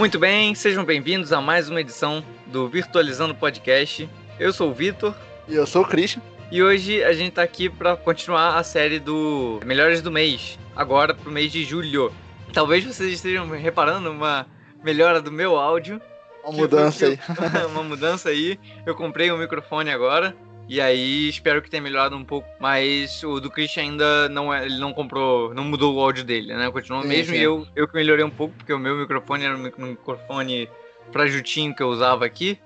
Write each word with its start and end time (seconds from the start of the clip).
Muito 0.00 0.18
bem, 0.18 0.54
sejam 0.54 0.82
bem-vindos 0.82 1.30
a 1.30 1.42
mais 1.42 1.68
uma 1.68 1.78
edição 1.78 2.24
do 2.46 2.66
Virtualizando 2.66 3.34
Podcast. 3.34 4.08
Eu 4.38 4.50
sou 4.50 4.70
o 4.70 4.72
Vitor. 4.72 5.14
E 5.46 5.54
eu 5.54 5.66
sou 5.66 5.82
o 5.82 5.86
Christian. 5.86 6.22
E 6.50 6.62
hoje 6.62 7.04
a 7.04 7.12
gente 7.12 7.32
tá 7.32 7.42
aqui 7.42 7.68
para 7.68 7.98
continuar 7.98 8.56
a 8.56 8.62
série 8.62 8.98
do 8.98 9.60
Melhores 9.62 10.00
do 10.00 10.10
Mês, 10.10 10.58
agora 10.74 11.14
pro 11.14 11.30
mês 11.30 11.52
de 11.52 11.66
julho. 11.66 12.10
Talvez 12.50 12.82
vocês 12.82 13.12
estejam 13.12 13.46
reparando 13.50 14.10
uma 14.10 14.46
melhora 14.82 15.20
do 15.20 15.30
meu 15.30 15.58
áudio. 15.58 16.00
Uma 16.44 16.52
mudança 16.54 17.04
eu, 17.04 17.10
aí. 17.10 17.66
uma 17.70 17.82
mudança 17.82 18.30
aí. 18.30 18.58
Eu 18.86 18.94
comprei 18.94 19.30
um 19.30 19.36
microfone 19.36 19.90
agora. 19.90 20.34
E 20.70 20.80
aí 20.80 21.28
espero 21.28 21.60
que 21.60 21.68
tenha 21.68 21.82
melhorado 21.82 22.16
um 22.16 22.24
pouco. 22.24 22.48
Mas 22.60 23.24
o 23.24 23.40
do 23.40 23.50
Christian 23.50 23.82
ainda 23.82 24.28
não 24.28 24.54
é. 24.54 24.64
Ele 24.64 24.78
não 24.78 24.92
comprou. 24.92 25.52
Não 25.52 25.64
mudou 25.64 25.96
o 25.96 26.00
áudio 26.00 26.22
dele, 26.22 26.54
né? 26.54 26.70
Continuou 26.70 27.02
Sim, 27.02 27.08
mesmo. 27.08 27.34
sim. 27.34 27.40
E 27.40 27.42
eu, 27.42 27.66
eu 27.74 27.88
que 27.88 27.94
melhorei 27.96 28.24
um 28.24 28.30
pouco, 28.30 28.54
porque 28.54 28.72
o 28.72 28.78
meu 28.78 28.96
microfone 28.96 29.44
era 29.44 29.56
um 29.56 29.58
mic- 29.58 29.76
microfone 29.76 30.68
frajutinho 31.10 31.74
que 31.74 31.82
eu 31.82 31.88
usava 31.88 32.24
aqui. 32.24 32.56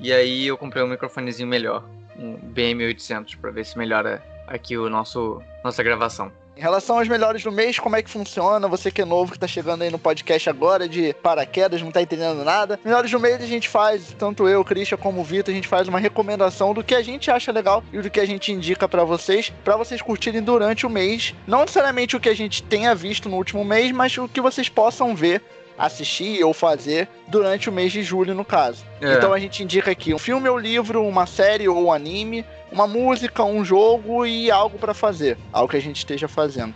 E 0.00 0.10
aí 0.10 0.46
eu 0.46 0.56
comprei 0.56 0.82
um 0.82 0.86
microfonezinho 0.86 1.46
melhor. 1.46 1.84
Um 2.18 2.38
BM800 2.54 3.36
pra 3.38 3.50
ver 3.50 3.66
se 3.66 3.76
melhora 3.76 4.24
aqui 4.46 4.78
o 4.78 4.88
nosso 4.88 5.42
nossa 5.62 5.82
gravação. 5.82 6.32
Em 6.60 6.62
relação 6.62 6.98
aos 6.98 7.08
melhores 7.08 7.42
do 7.42 7.50
mês, 7.50 7.78
como 7.78 7.96
é 7.96 8.02
que 8.02 8.10
funciona? 8.10 8.68
Você 8.68 8.90
que 8.90 9.00
é 9.00 9.04
novo, 9.06 9.32
que 9.32 9.38
tá 9.38 9.46
chegando 9.46 9.80
aí 9.80 9.90
no 9.90 9.98
podcast 9.98 10.50
agora 10.50 10.86
de 10.86 11.14
paraquedas, 11.14 11.80
não 11.80 11.90
tá 11.90 12.02
entendendo 12.02 12.44
nada. 12.44 12.78
Melhores 12.84 13.10
do 13.10 13.18
mês 13.18 13.40
a 13.40 13.46
gente 13.46 13.66
faz, 13.66 14.14
tanto 14.18 14.46
eu, 14.46 14.62
Christian, 14.62 14.98
como 14.98 15.22
o 15.22 15.24
Vitor, 15.24 15.50
a 15.52 15.56
gente 15.56 15.66
faz 15.66 15.88
uma 15.88 15.98
recomendação 15.98 16.74
do 16.74 16.84
que 16.84 16.94
a 16.94 17.00
gente 17.00 17.30
acha 17.30 17.50
legal 17.50 17.82
e 17.90 18.02
do 18.02 18.10
que 18.10 18.20
a 18.20 18.26
gente 18.26 18.52
indica 18.52 18.86
pra 18.86 19.04
vocês, 19.04 19.50
pra 19.64 19.74
vocês 19.74 20.02
curtirem 20.02 20.42
durante 20.42 20.84
o 20.84 20.90
mês. 20.90 21.34
Não 21.46 21.62
necessariamente 21.62 22.14
o 22.14 22.20
que 22.20 22.28
a 22.28 22.36
gente 22.36 22.62
tenha 22.62 22.94
visto 22.94 23.26
no 23.30 23.38
último 23.38 23.64
mês, 23.64 23.90
mas 23.90 24.18
o 24.18 24.28
que 24.28 24.42
vocês 24.42 24.68
possam 24.68 25.16
ver, 25.16 25.42
assistir 25.78 26.44
ou 26.44 26.52
fazer 26.52 27.08
durante 27.26 27.70
o 27.70 27.72
mês 27.72 27.90
de 27.90 28.02
julho, 28.02 28.34
no 28.34 28.44
caso. 28.44 28.84
É. 29.00 29.14
Então 29.14 29.32
a 29.32 29.38
gente 29.38 29.62
indica 29.62 29.90
aqui 29.90 30.12
um 30.12 30.18
filme 30.18 30.46
ou 30.46 30.58
livro, 30.58 31.02
uma 31.06 31.24
série 31.24 31.66
ou 31.66 31.86
um 31.86 31.90
anime, 31.90 32.44
uma 32.72 32.86
música, 32.86 33.44
um 33.44 33.64
jogo 33.64 34.24
e 34.24 34.50
algo 34.50 34.78
para 34.78 34.94
fazer, 34.94 35.36
algo 35.52 35.70
que 35.70 35.76
a 35.76 35.80
gente 35.80 35.96
esteja 35.96 36.28
fazendo. 36.28 36.74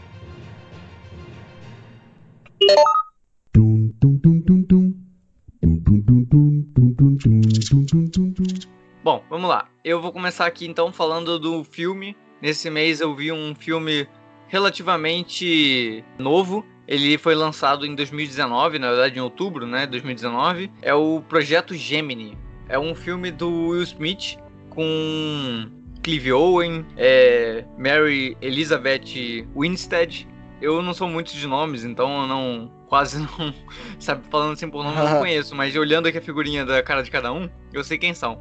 Bom, 9.02 9.22
vamos 9.28 9.48
lá. 9.48 9.68
Eu 9.84 10.00
vou 10.00 10.12
começar 10.12 10.46
aqui 10.46 10.66
então 10.66 10.92
falando 10.92 11.38
do 11.38 11.62
filme. 11.62 12.16
Nesse 12.40 12.68
mês 12.70 13.00
eu 13.00 13.14
vi 13.14 13.30
um 13.30 13.54
filme 13.54 14.08
relativamente 14.48 16.04
novo. 16.18 16.64
Ele 16.86 17.16
foi 17.16 17.34
lançado 17.34 17.86
em 17.86 17.94
2019, 17.94 18.78
na 18.78 18.90
verdade 18.90 19.18
em 19.18 19.22
outubro, 19.22 19.66
né, 19.66 19.86
2019. 19.86 20.70
É 20.82 20.92
o 20.94 21.22
Projeto 21.22 21.74
Gemini. 21.74 22.36
É 22.68 22.78
um 22.78 22.94
filme 22.94 23.30
do 23.30 23.68
Will 23.68 23.82
Smith 23.82 24.36
com 24.70 25.70
Clive 26.04 26.34
Owen, 26.34 26.84
é, 26.98 27.64
Mary 27.78 28.36
Elizabeth 28.42 29.46
Winstead. 29.56 30.28
Eu 30.60 30.82
não 30.82 30.92
sou 30.92 31.08
muito 31.08 31.34
de 31.34 31.46
nomes, 31.46 31.82
então 31.82 32.20
eu 32.20 32.26
não 32.28 32.70
quase 32.88 33.18
não 33.18 33.54
sabe 33.98 34.22
falando 34.30 34.52
assim 34.52 34.68
por 34.68 34.84
nome 34.84 34.98
eu 34.98 35.04
não 35.04 35.18
conheço, 35.20 35.56
mas 35.56 35.74
olhando 35.74 36.06
aqui 36.06 36.18
a 36.18 36.22
figurinha 36.22 36.64
da 36.64 36.82
cara 36.82 37.02
de 37.02 37.10
cada 37.10 37.32
um, 37.32 37.48
eu 37.72 37.82
sei 37.82 37.96
quem 37.96 38.12
são. 38.12 38.38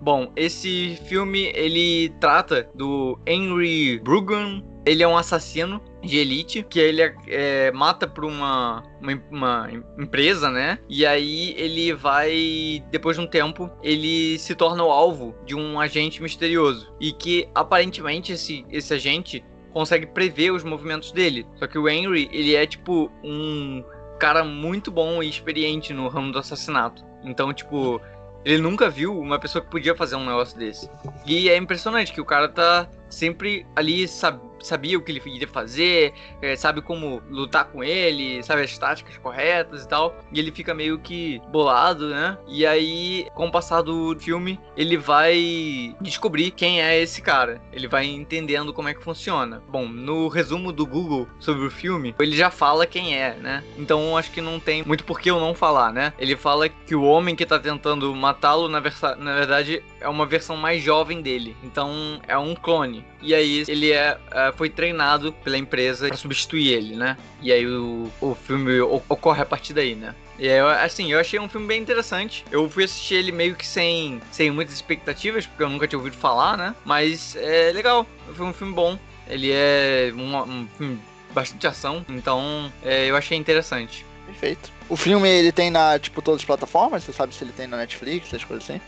Bom, 0.00 0.32
esse 0.36 0.98
filme 1.08 1.52
ele 1.54 2.10
trata 2.20 2.68
do 2.74 3.18
Henry 3.24 4.00
Brugan. 4.00 4.62
Ele 4.84 5.02
é 5.02 5.08
um 5.08 5.16
assassino 5.16 5.80
de 6.06 6.18
elite 6.18 6.62
que 6.62 6.78
ele 6.78 7.02
é, 7.02 7.14
é, 7.28 7.72
mata 7.72 8.06
por 8.06 8.24
uma, 8.24 8.82
uma, 9.00 9.22
uma 9.30 9.70
empresa, 9.98 10.50
né? 10.50 10.78
E 10.88 11.04
aí 11.04 11.54
ele 11.58 11.92
vai, 11.92 12.82
depois 12.90 13.16
de 13.16 13.22
um 13.22 13.26
tempo, 13.26 13.70
ele 13.82 14.38
se 14.38 14.54
torna 14.54 14.82
o 14.82 14.90
alvo 14.90 15.34
de 15.44 15.54
um 15.54 15.80
agente 15.80 16.22
misterioso 16.22 16.92
e 17.00 17.12
que 17.12 17.48
aparentemente 17.54 18.32
esse, 18.32 18.64
esse 18.70 18.94
agente 18.94 19.44
consegue 19.72 20.06
prever 20.06 20.52
os 20.52 20.64
movimentos 20.64 21.12
dele. 21.12 21.46
Só 21.56 21.66
que 21.66 21.78
o 21.78 21.88
Henry 21.88 22.30
ele 22.32 22.54
é 22.54 22.66
tipo 22.66 23.10
um 23.22 23.84
cara 24.18 24.42
muito 24.42 24.90
bom 24.90 25.22
e 25.22 25.28
experiente 25.28 25.92
no 25.92 26.08
ramo 26.08 26.32
do 26.32 26.38
assassinato. 26.38 27.04
Então 27.22 27.52
tipo 27.52 28.00
ele 28.46 28.62
nunca 28.62 28.88
viu 28.88 29.18
uma 29.18 29.40
pessoa 29.40 29.62
que 29.62 29.68
podia 29.68 29.92
fazer 29.94 30.14
um 30.14 30.24
negócio 30.24 30.56
desse. 30.56 30.88
E 31.26 31.48
é 31.48 31.56
impressionante 31.56 32.12
que 32.12 32.20
o 32.20 32.24
cara 32.24 32.48
tá 32.48 32.88
sempre 33.08 33.66
ali, 33.76 34.06
sab 34.06 34.40
sabia 34.66 34.98
o 34.98 35.02
que 35.02 35.12
ele 35.12 35.22
iria 35.26 35.48
fazer, 35.48 36.12
é, 36.42 36.56
sabe 36.56 36.82
como 36.82 37.22
lutar 37.30 37.66
com 37.66 37.82
ele, 37.82 38.42
sabe 38.42 38.62
as 38.62 38.76
táticas 38.76 39.16
corretas 39.18 39.84
e 39.84 39.88
tal. 39.88 40.16
E 40.32 40.38
ele 40.38 40.50
fica 40.50 40.74
meio 40.74 40.98
que 40.98 41.40
bolado, 41.50 42.10
né? 42.10 42.36
E 42.48 42.66
aí, 42.66 43.28
com 43.34 43.46
o 43.46 43.50
passar 43.50 43.82
do 43.82 44.16
filme, 44.18 44.58
ele 44.76 44.96
vai 44.96 45.94
descobrir 46.00 46.50
quem 46.50 46.82
é 46.82 47.00
esse 47.00 47.22
cara. 47.22 47.60
Ele 47.72 47.88
vai 47.88 48.06
entendendo 48.06 48.72
como 48.72 48.88
é 48.88 48.94
que 48.94 49.02
funciona. 49.02 49.62
Bom, 49.68 49.86
no 49.86 50.28
resumo 50.28 50.72
do 50.72 50.86
Google 50.86 51.28
sobre 51.38 51.66
o 51.66 51.70
filme, 51.70 52.14
ele 52.18 52.36
já 52.36 52.50
fala 52.50 52.86
quem 52.86 53.16
é, 53.16 53.34
né? 53.34 53.62
Então 53.78 54.16
acho 54.16 54.30
que 54.30 54.40
não 54.40 54.58
tem 54.58 54.82
muito 54.84 55.04
por 55.04 55.20
que 55.20 55.30
eu 55.30 55.40
não 55.40 55.54
falar, 55.54 55.92
né? 55.92 56.12
Ele 56.18 56.36
fala 56.36 56.68
que 56.68 56.94
o 56.94 57.02
homem 57.02 57.36
que 57.36 57.46
tá 57.46 57.58
tentando 57.58 58.14
matá-lo, 58.14 58.68
na, 58.68 58.80
na 58.80 59.34
verdade, 59.34 59.82
é 60.00 60.08
uma 60.08 60.26
versão 60.26 60.56
mais 60.56 60.82
jovem 60.82 61.20
dele. 61.22 61.56
Então 61.62 62.20
é 62.26 62.36
um 62.36 62.54
clone. 62.54 63.04
E 63.22 63.34
aí 63.34 63.64
ele 63.68 63.92
é, 63.92 64.18
é, 64.30 64.52
foi 64.52 64.68
treinado 64.68 65.32
pela 65.32 65.56
empresa 65.56 66.08
para 66.08 66.16
substituir 66.16 66.72
ele, 66.72 66.96
né? 66.96 67.16
E 67.40 67.52
aí 67.52 67.66
o, 67.66 68.10
o 68.20 68.34
filme 68.34 68.80
ocorre 68.80 69.42
a 69.42 69.46
partir 69.46 69.72
daí, 69.72 69.94
né? 69.94 70.14
E 70.38 70.48
assim, 70.50 71.12
eu 71.12 71.18
achei 71.18 71.38
um 71.38 71.48
filme 71.48 71.66
bem 71.66 71.80
interessante. 71.80 72.44
Eu 72.50 72.68
fui 72.68 72.84
assistir 72.84 73.14
ele 73.14 73.32
meio 73.32 73.54
que 73.54 73.66
sem, 73.66 74.20
sem 74.30 74.50
muitas 74.50 74.74
expectativas, 74.74 75.46
porque 75.46 75.62
eu 75.62 75.70
nunca 75.70 75.88
tinha 75.88 75.98
ouvido 75.98 76.16
falar, 76.16 76.56
né? 76.56 76.74
Mas 76.84 77.34
é 77.36 77.72
legal. 77.72 78.06
Foi 78.34 78.44
um 78.44 78.52
filme 78.52 78.74
bom. 78.74 78.98
Ele 79.28 79.50
é 79.50 80.12
um, 80.14 80.36
um 80.36 80.68
filme 80.76 81.00
bastante 81.32 81.66
ação, 81.66 82.04
então 82.08 82.72
é, 82.82 83.06
eu 83.06 83.16
achei 83.16 83.36
interessante. 83.36 84.04
Perfeito. 84.26 84.70
O 84.88 84.96
filme 84.96 85.28
ele 85.28 85.52
tem 85.52 85.70
na, 85.70 85.98
tipo, 85.98 86.22
todas 86.22 86.40
as 86.40 86.44
plataformas? 86.44 87.04
Você 87.04 87.12
sabe 87.12 87.34
se 87.34 87.42
ele 87.42 87.52
tem 87.52 87.66
na 87.66 87.76
Netflix, 87.76 88.28
essas 88.28 88.44
coisas 88.44 88.68
assim? 88.68 88.80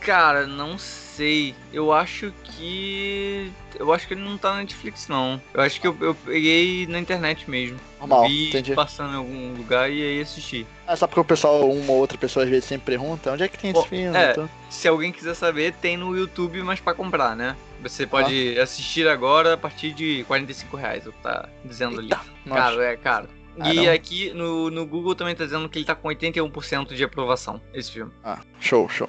Cara, 0.00 0.46
não 0.46 0.78
sei. 0.78 1.54
Eu 1.72 1.92
acho 1.92 2.32
que. 2.44 3.52
Eu 3.78 3.92
acho 3.92 4.06
que 4.06 4.14
ele 4.14 4.22
não 4.22 4.38
tá 4.38 4.52
na 4.52 4.58
Netflix, 4.60 5.08
não. 5.08 5.40
Eu 5.52 5.60
acho 5.60 5.80
que 5.80 5.86
eu, 5.86 5.96
eu 6.00 6.14
peguei 6.14 6.86
na 6.86 6.98
internet 6.98 7.48
mesmo. 7.50 7.78
Normal, 8.00 8.26
Vi 8.28 8.48
entendi. 8.48 8.74
passando 8.74 9.12
em 9.12 9.16
algum 9.16 9.54
lugar 9.54 9.90
e 9.90 10.02
aí 10.02 10.20
assisti. 10.20 10.66
É 10.86 10.96
só 10.96 11.06
porque 11.06 11.20
o 11.20 11.24
pessoal, 11.24 11.68
uma 11.70 11.92
ou 11.92 11.98
outra 11.98 12.16
pessoa 12.16 12.44
às 12.44 12.50
vezes 12.50 12.64
sempre 12.64 12.86
pergunta 12.86 13.32
onde 13.32 13.42
é 13.42 13.48
que 13.48 13.58
tem 13.58 13.70
esse 13.70 13.86
filme? 13.88 14.16
é. 14.16 14.30
Então, 14.32 14.48
Se 14.70 14.86
alguém 14.88 15.12
quiser 15.12 15.34
saber, 15.34 15.74
tem 15.74 15.96
no 15.96 16.16
YouTube, 16.16 16.62
mas 16.62 16.80
pra 16.80 16.94
comprar, 16.94 17.36
né? 17.36 17.56
Você 17.82 18.06
pode 18.06 18.58
assistir 18.58 19.06
agora 19.08 19.54
a 19.54 19.56
partir 19.56 19.92
de 19.92 20.24
45 20.24 20.76
reais, 20.76 21.06
eu 21.06 21.12
tá 21.22 21.48
dizendo 21.64 21.98
ali. 21.98 22.06
Eita, 22.12 22.20
nossa. 22.46 22.60
Caro, 22.62 22.80
é 22.80 22.96
caro. 22.96 23.28
Ah, 23.60 23.74
e 23.74 23.88
aqui 23.88 24.32
no, 24.34 24.70
no 24.70 24.86
Google 24.86 25.16
também 25.16 25.34
tá 25.34 25.44
dizendo 25.44 25.68
que 25.68 25.78
ele 25.78 25.84
tá 25.84 25.94
com 25.94 26.08
81% 26.08 26.94
de 26.94 27.02
aprovação, 27.02 27.60
esse 27.74 27.90
filme. 27.90 28.12
Ah, 28.22 28.38
show, 28.60 28.88
show. 28.88 29.08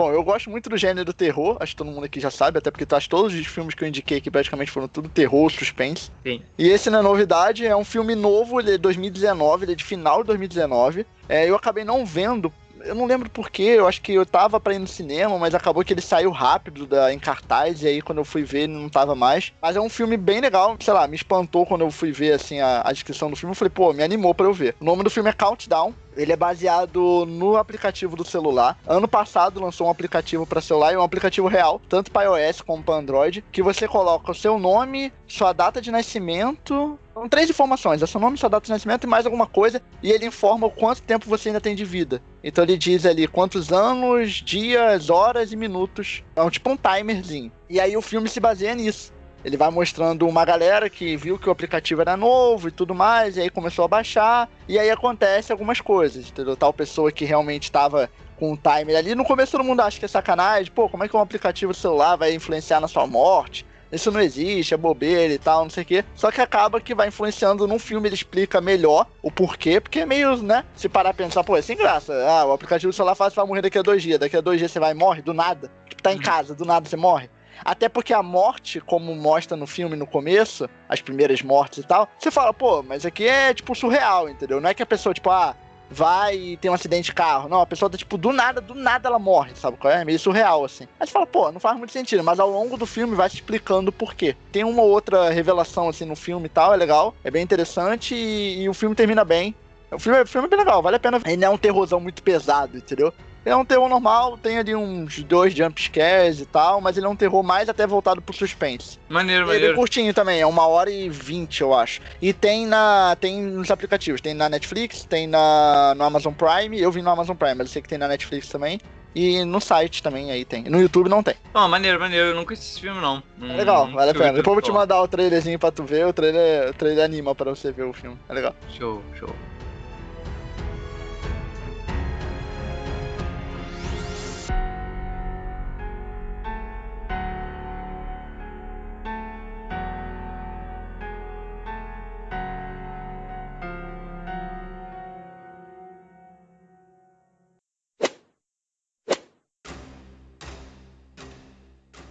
Bom, 0.00 0.10
eu 0.10 0.24
gosto 0.24 0.48
muito 0.48 0.70
do 0.70 0.78
gênero 0.78 1.12
terror, 1.12 1.58
acho 1.60 1.72
que 1.72 1.76
todo 1.76 1.90
mundo 1.90 2.04
aqui 2.04 2.18
já 2.18 2.30
sabe, 2.30 2.56
até 2.56 2.70
porque 2.70 2.86
tá, 2.86 2.96
acho 2.96 3.06
todos 3.06 3.34
os 3.34 3.46
filmes 3.46 3.74
que 3.74 3.84
eu 3.84 3.88
indiquei 3.88 4.16
aqui 4.16 4.30
praticamente 4.30 4.70
foram 4.70 4.88
tudo 4.88 5.10
terror, 5.10 5.50
suspense. 5.50 6.10
Sim. 6.22 6.40
E 6.56 6.70
esse 6.70 6.88
não 6.88 7.00
é 7.00 7.02
novidade, 7.02 7.66
é 7.66 7.76
um 7.76 7.84
filme 7.84 8.14
novo, 8.14 8.58
ele 8.58 8.70
é 8.70 8.72
de 8.72 8.78
2019, 8.78 9.66
ele 9.66 9.72
é 9.72 9.74
de 9.74 9.84
final 9.84 10.22
de 10.22 10.28
2019. 10.28 11.04
É, 11.28 11.46
eu 11.46 11.54
acabei 11.54 11.84
não 11.84 12.06
vendo, 12.06 12.50
eu 12.84 12.94
não 12.94 13.06
lembro 13.06 13.30
porquê, 13.30 13.62
eu 13.62 13.86
acho 13.86 14.00
que 14.00 14.12
eu 14.12 14.26
tava 14.26 14.60
pra 14.60 14.74
ir 14.74 14.78
no 14.78 14.86
cinema, 14.86 15.38
mas 15.38 15.54
acabou 15.54 15.84
que 15.84 15.92
ele 15.92 16.00
saiu 16.00 16.30
rápido 16.30 16.86
da, 16.86 17.12
em 17.12 17.18
cartaz, 17.18 17.82
e 17.82 17.88
aí 17.88 18.02
quando 18.02 18.18
eu 18.18 18.24
fui 18.24 18.42
ver 18.42 18.62
ele 18.62 18.72
não 18.72 18.88
tava 18.88 19.14
mais. 19.14 19.52
Mas 19.60 19.76
é 19.76 19.80
um 19.80 19.88
filme 19.88 20.16
bem 20.16 20.40
legal, 20.40 20.76
sei 20.80 20.94
lá, 20.94 21.06
me 21.06 21.16
espantou 21.16 21.66
quando 21.66 21.82
eu 21.82 21.90
fui 21.90 22.12
ver 22.12 22.32
assim 22.32 22.60
a, 22.60 22.82
a 22.84 22.92
descrição 22.92 23.30
do 23.30 23.36
filme, 23.36 23.52
eu 23.52 23.56
falei, 23.56 23.70
pô, 23.70 23.92
me 23.92 24.02
animou 24.02 24.34
pra 24.34 24.46
eu 24.46 24.54
ver. 24.54 24.74
O 24.80 24.84
nome 24.84 25.02
do 25.02 25.10
filme 25.10 25.30
é 25.30 25.32
Countdown, 25.32 25.94
ele 26.16 26.32
é 26.32 26.36
baseado 26.36 27.24
no 27.26 27.56
aplicativo 27.56 28.16
do 28.16 28.24
celular. 28.24 28.76
Ano 28.86 29.08
passado 29.08 29.60
lançou 29.60 29.86
um 29.86 29.90
aplicativo 29.90 30.46
para 30.46 30.60
celular 30.60 30.92
e 30.92 30.96
um 30.96 31.02
aplicativo 31.02 31.48
real, 31.48 31.80
tanto 31.88 32.10
para 32.10 32.24
iOS 32.24 32.60
como 32.60 32.82
para 32.82 32.96
Android, 32.96 33.44
que 33.52 33.62
você 33.62 33.86
coloca 33.86 34.30
o 34.30 34.34
seu 34.34 34.58
nome, 34.58 35.12
sua 35.26 35.52
data 35.52 35.80
de 35.80 35.90
nascimento. 35.90 36.98
São 37.20 37.28
três 37.28 37.50
informações: 37.50 38.00
é 38.00 38.06
seu 38.06 38.18
nome, 38.18 38.38
sua 38.38 38.48
data 38.48 38.64
de 38.64 38.70
nascimento 38.70 39.04
e 39.04 39.06
mais 39.06 39.26
alguma 39.26 39.46
coisa. 39.46 39.82
E 40.02 40.10
ele 40.10 40.24
informa 40.24 40.66
o 40.66 40.70
quanto 40.70 41.02
tempo 41.02 41.28
você 41.28 41.50
ainda 41.50 41.60
tem 41.60 41.74
de 41.74 41.84
vida. 41.84 42.22
Então 42.42 42.64
ele 42.64 42.78
diz 42.78 43.04
ali 43.04 43.28
quantos 43.28 43.70
anos, 43.70 44.36
dias, 44.42 45.10
horas 45.10 45.52
e 45.52 45.56
minutos. 45.56 46.24
É 46.34 46.42
um 46.42 46.48
tipo 46.48 46.70
um 46.70 46.78
timerzinho. 46.78 47.52
E 47.68 47.78
aí 47.78 47.94
o 47.94 48.00
filme 48.00 48.26
se 48.26 48.40
baseia 48.40 48.74
nisso. 48.74 49.12
Ele 49.44 49.58
vai 49.58 49.70
mostrando 49.70 50.26
uma 50.26 50.46
galera 50.46 50.88
que 50.88 51.14
viu 51.14 51.38
que 51.38 51.46
o 51.46 51.52
aplicativo 51.52 52.00
era 52.00 52.16
novo 52.16 52.68
e 52.68 52.70
tudo 52.70 52.94
mais, 52.94 53.36
e 53.36 53.42
aí 53.42 53.50
começou 53.50 53.84
a 53.84 53.88
baixar, 53.88 54.48
e 54.66 54.78
aí 54.78 54.90
acontece 54.90 55.52
algumas 55.52 55.80
coisas, 55.80 56.28
entendeu? 56.28 56.56
Tal 56.56 56.72
pessoa 56.72 57.12
que 57.12 57.26
realmente 57.26 57.64
estava 57.64 58.10
com 58.38 58.52
o 58.52 58.56
timer 58.56 58.96
ali. 58.96 59.14
No 59.14 59.24
começo 59.24 59.52
todo 59.52 59.64
mundo 59.64 59.80
acha 59.80 59.98
que 59.98 60.04
é 60.06 60.08
sacanagem, 60.08 60.72
pô, 60.72 60.88
como 60.88 61.04
é 61.04 61.08
que 61.08 61.16
um 61.16 61.20
aplicativo 61.20 61.74
celular 61.74 62.16
vai 62.16 62.34
influenciar 62.34 62.80
na 62.80 62.88
sua 62.88 63.06
morte? 63.06 63.66
Isso 63.92 64.10
não 64.10 64.20
existe, 64.20 64.74
é 64.74 64.76
bobeira 64.76 65.32
e 65.34 65.38
tal, 65.38 65.64
não 65.64 65.70
sei 65.70 65.82
o 65.82 65.86
quê. 65.86 66.04
Só 66.14 66.30
que 66.30 66.40
acaba 66.40 66.80
que 66.80 66.94
vai 66.94 67.08
influenciando 67.08 67.66
num 67.66 67.78
filme, 67.78 68.08
ele 68.08 68.14
explica 68.14 68.60
melhor 68.60 69.06
o 69.22 69.30
porquê, 69.30 69.80
porque 69.80 70.00
é 70.00 70.06
meio, 70.06 70.36
né? 70.42 70.64
Se 70.76 70.88
parar 70.88 71.10
a 71.10 71.14
pensar, 71.14 71.42
pô, 71.42 71.56
é 71.56 71.62
sem 71.62 71.76
graça. 71.76 72.12
Ah, 72.28 72.44
o 72.44 72.52
aplicativo 72.52 72.92
do 72.92 72.94
celular 72.94 73.14
faz 73.14 73.32
você 73.32 73.40
vai 73.40 73.46
morrer 73.46 73.62
daqui 73.62 73.78
a 73.78 73.82
dois 73.82 74.02
dias. 74.02 74.18
Daqui 74.18 74.36
a 74.36 74.40
dois 74.40 74.58
dias 74.58 74.70
você 74.70 74.78
vai 74.78 74.92
e 74.92 74.94
morre 74.94 75.22
do 75.22 75.34
nada. 75.34 75.70
Tipo, 75.88 76.02
tá 76.02 76.12
em 76.12 76.18
casa, 76.18 76.54
do 76.54 76.64
nada 76.64 76.88
você 76.88 76.96
morre. 76.96 77.28
Até 77.64 77.88
porque 77.88 78.12
a 78.12 78.22
morte, 78.22 78.80
como 78.80 79.14
mostra 79.14 79.56
no 79.56 79.66
filme 79.66 79.96
no 79.96 80.06
começo, 80.06 80.68
as 80.88 81.00
primeiras 81.02 81.42
mortes 81.42 81.78
e 81.78 81.86
tal, 81.86 82.08
você 82.18 82.30
fala, 82.30 82.54
pô, 82.54 82.82
mas 82.82 83.04
aqui 83.04 83.26
é 83.26 83.52
tipo 83.52 83.74
surreal, 83.74 84.28
entendeu? 84.28 84.60
Não 84.60 84.70
é 84.70 84.74
que 84.74 84.82
a 84.82 84.86
pessoa, 84.86 85.12
tipo, 85.12 85.30
ah, 85.30 85.54
vai 85.90 86.36
e 86.36 86.56
tem 86.56 86.70
um 86.70 86.74
acidente 86.74 87.06
de 87.06 87.14
carro. 87.14 87.48
Não, 87.48 87.60
a 87.60 87.66
pessoa 87.66 87.90
tá, 87.90 87.98
tipo, 87.98 88.16
do 88.16 88.32
nada, 88.32 88.60
do 88.60 88.74
nada 88.74 89.08
ela 89.08 89.18
morre, 89.18 89.52
sabe 89.54 89.76
qual 89.76 89.92
é? 89.92 90.02
é? 90.02 90.04
Meio 90.04 90.18
surreal, 90.18 90.64
assim. 90.64 90.86
Aí 90.98 91.06
você 91.06 91.12
fala, 91.12 91.26
pô, 91.26 91.50
não 91.50 91.60
faz 91.60 91.76
muito 91.76 91.92
sentido, 91.92 92.22
mas 92.22 92.38
ao 92.38 92.48
longo 92.48 92.76
do 92.76 92.86
filme 92.86 93.14
vai 93.14 93.28
te 93.28 93.36
explicando 93.36 93.90
o 93.90 93.92
porquê. 93.92 94.36
Tem 94.52 94.64
uma 94.64 94.82
outra 94.82 95.30
revelação, 95.30 95.88
assim, 95.88 96.04
no 96.04 96.16
filme 96.16 96.46
e 96.46 96.50
tal, 96.50 96.72
é 96.72 96.76
legal, 96.76 97.14
é 97.24 97.30
bem 97.30 97.42
interessante 97.42 98.14
e, 98.14 98.62
e 98.62 98.68
o 98.68 98.74
filme 98.74 98.94
termina 98.94 99.24
bem. 99.24 99.54
O 99.90 99.98
filme, 99.98 100.20
o 100.20 100.26
filme 100.26 100.46
é 100.46 100.50
bem 100.50 100.58
legal, 100.58 100.80
vale 100.80 100.96
a 100.96 101.00
pena. 101.00 101.20
Ele 101.26 101.36
não 101.36 101.48
é 101.48 101.50
um 101.50 101.58
terrorzão 101.58 101.98
muito 101.98 102.22
pesado, 102.22 102.76
entendeu? 102.76 103.12
É 103.44 103.56
um 103.56 103.64
terror 103.64 103.88
normal, 103.88 104.36
tem 104.36 104.58
ali 104.58 104.74
uns 104.74 105.22
dois 105.24 105.54
jumpscares 105.54 106.40
e 106.40 106.46
tal, 106.46 106.80
mas 106.80 106.96
ele 106.96 107.06
é 107.06 107.08
um 107.08 107.16
terror 107.16 107.42
mais 107.42 107.68
até 107.68 107.86
voltado 107.86 108.20
pro 108.20 108.34
suspense. 108.36 108.98
Maneiro, 109.08 109.44
Ele 109.44 109.50
é 109.50 109.54
maneiro. 109.54 109.74
curtinho 109.76 110.12
também, 110.12 110.40
é 110.40 110.46
uma 110.46 110.66
hora 110.66 110.90
e 110.90 111.08
vinte, 111.08 111.62
eu 111.62 111.72
acho. 111.74 112.00
E 112.20 112.32
tem 112.32 112.66
na. 112.66 113.16
tem 113.18 113.40
nos 113.40 113.70
aplicativos, 113.70 114.20
tem 114.20 114.34
na 114.34 114.48
Netflix, 114.48 115.04
tem 115.04 115.26
na, 115.26 115.94
no 115.96 116.04
Amazon 116.04 116.34
Prime, 116.34 116.78
eu 116.80 116.92
vi 116.92 117.00
no 117.00 117.10
Amazon 117.10 117.34
Prime, 117.36 117.54
mas 117.54 117.68
eu 117.68 117.72
sei 117.72 117.82
que 117.82 117.88
tem 117.88 117.98
na 117.98 118.08
Netflix 118.08 118.48
também. 118.48 118.78
E 119.12 119.44
no 119.44 119.60
site 119.60 120.04
também 120.04 120.30
aí 120.30 120.44
tem. 120.44 120.62
No 120.64 120.80
YouTube 120.80 121.08
não 121.08 121.20
tem. 121.20 121.34
Ó, 121.52 121.66
maneiro, 121.66 121.98
maneiro. 121.98 122.28
Eu 122.28 122.34
nunca 122.36 122.46
conheci 122.48 122.70
esse 122.74 122.80
filme, 122.80 123.00
não. 123.00 123.20
É 123.42 123.56
legal, 123.56 123.86
Hum, 123.86 123.92
vale 123.94 124.12
a 124.12 124.14
pena. 124.14 124.32
Depois 124.34 124.46
eu 124.46 124.52
vou 124.52 124.62
te 124.62 124.70
mandar 124.70 125.02
o 125.02 125.08
trailerzinho 125.08 125.58
pra 125.58 125.72
tu 125.72 125.82
ver, 125.82 126.06
o 126.06 126.12
trailer, 126.12 126.70
o 126.70 126.74
trailer 126.74 127.04
anima 127.06 127.34
pra 127.34 127.50
você 127.50 127.72
ver 127.72 127.82
o 127.86 127.92
filme. 127.92 128.16
É 128.28 128.32
legal. 128.32 128.54
Show, 128.68 129.02
show. 129.18 129.34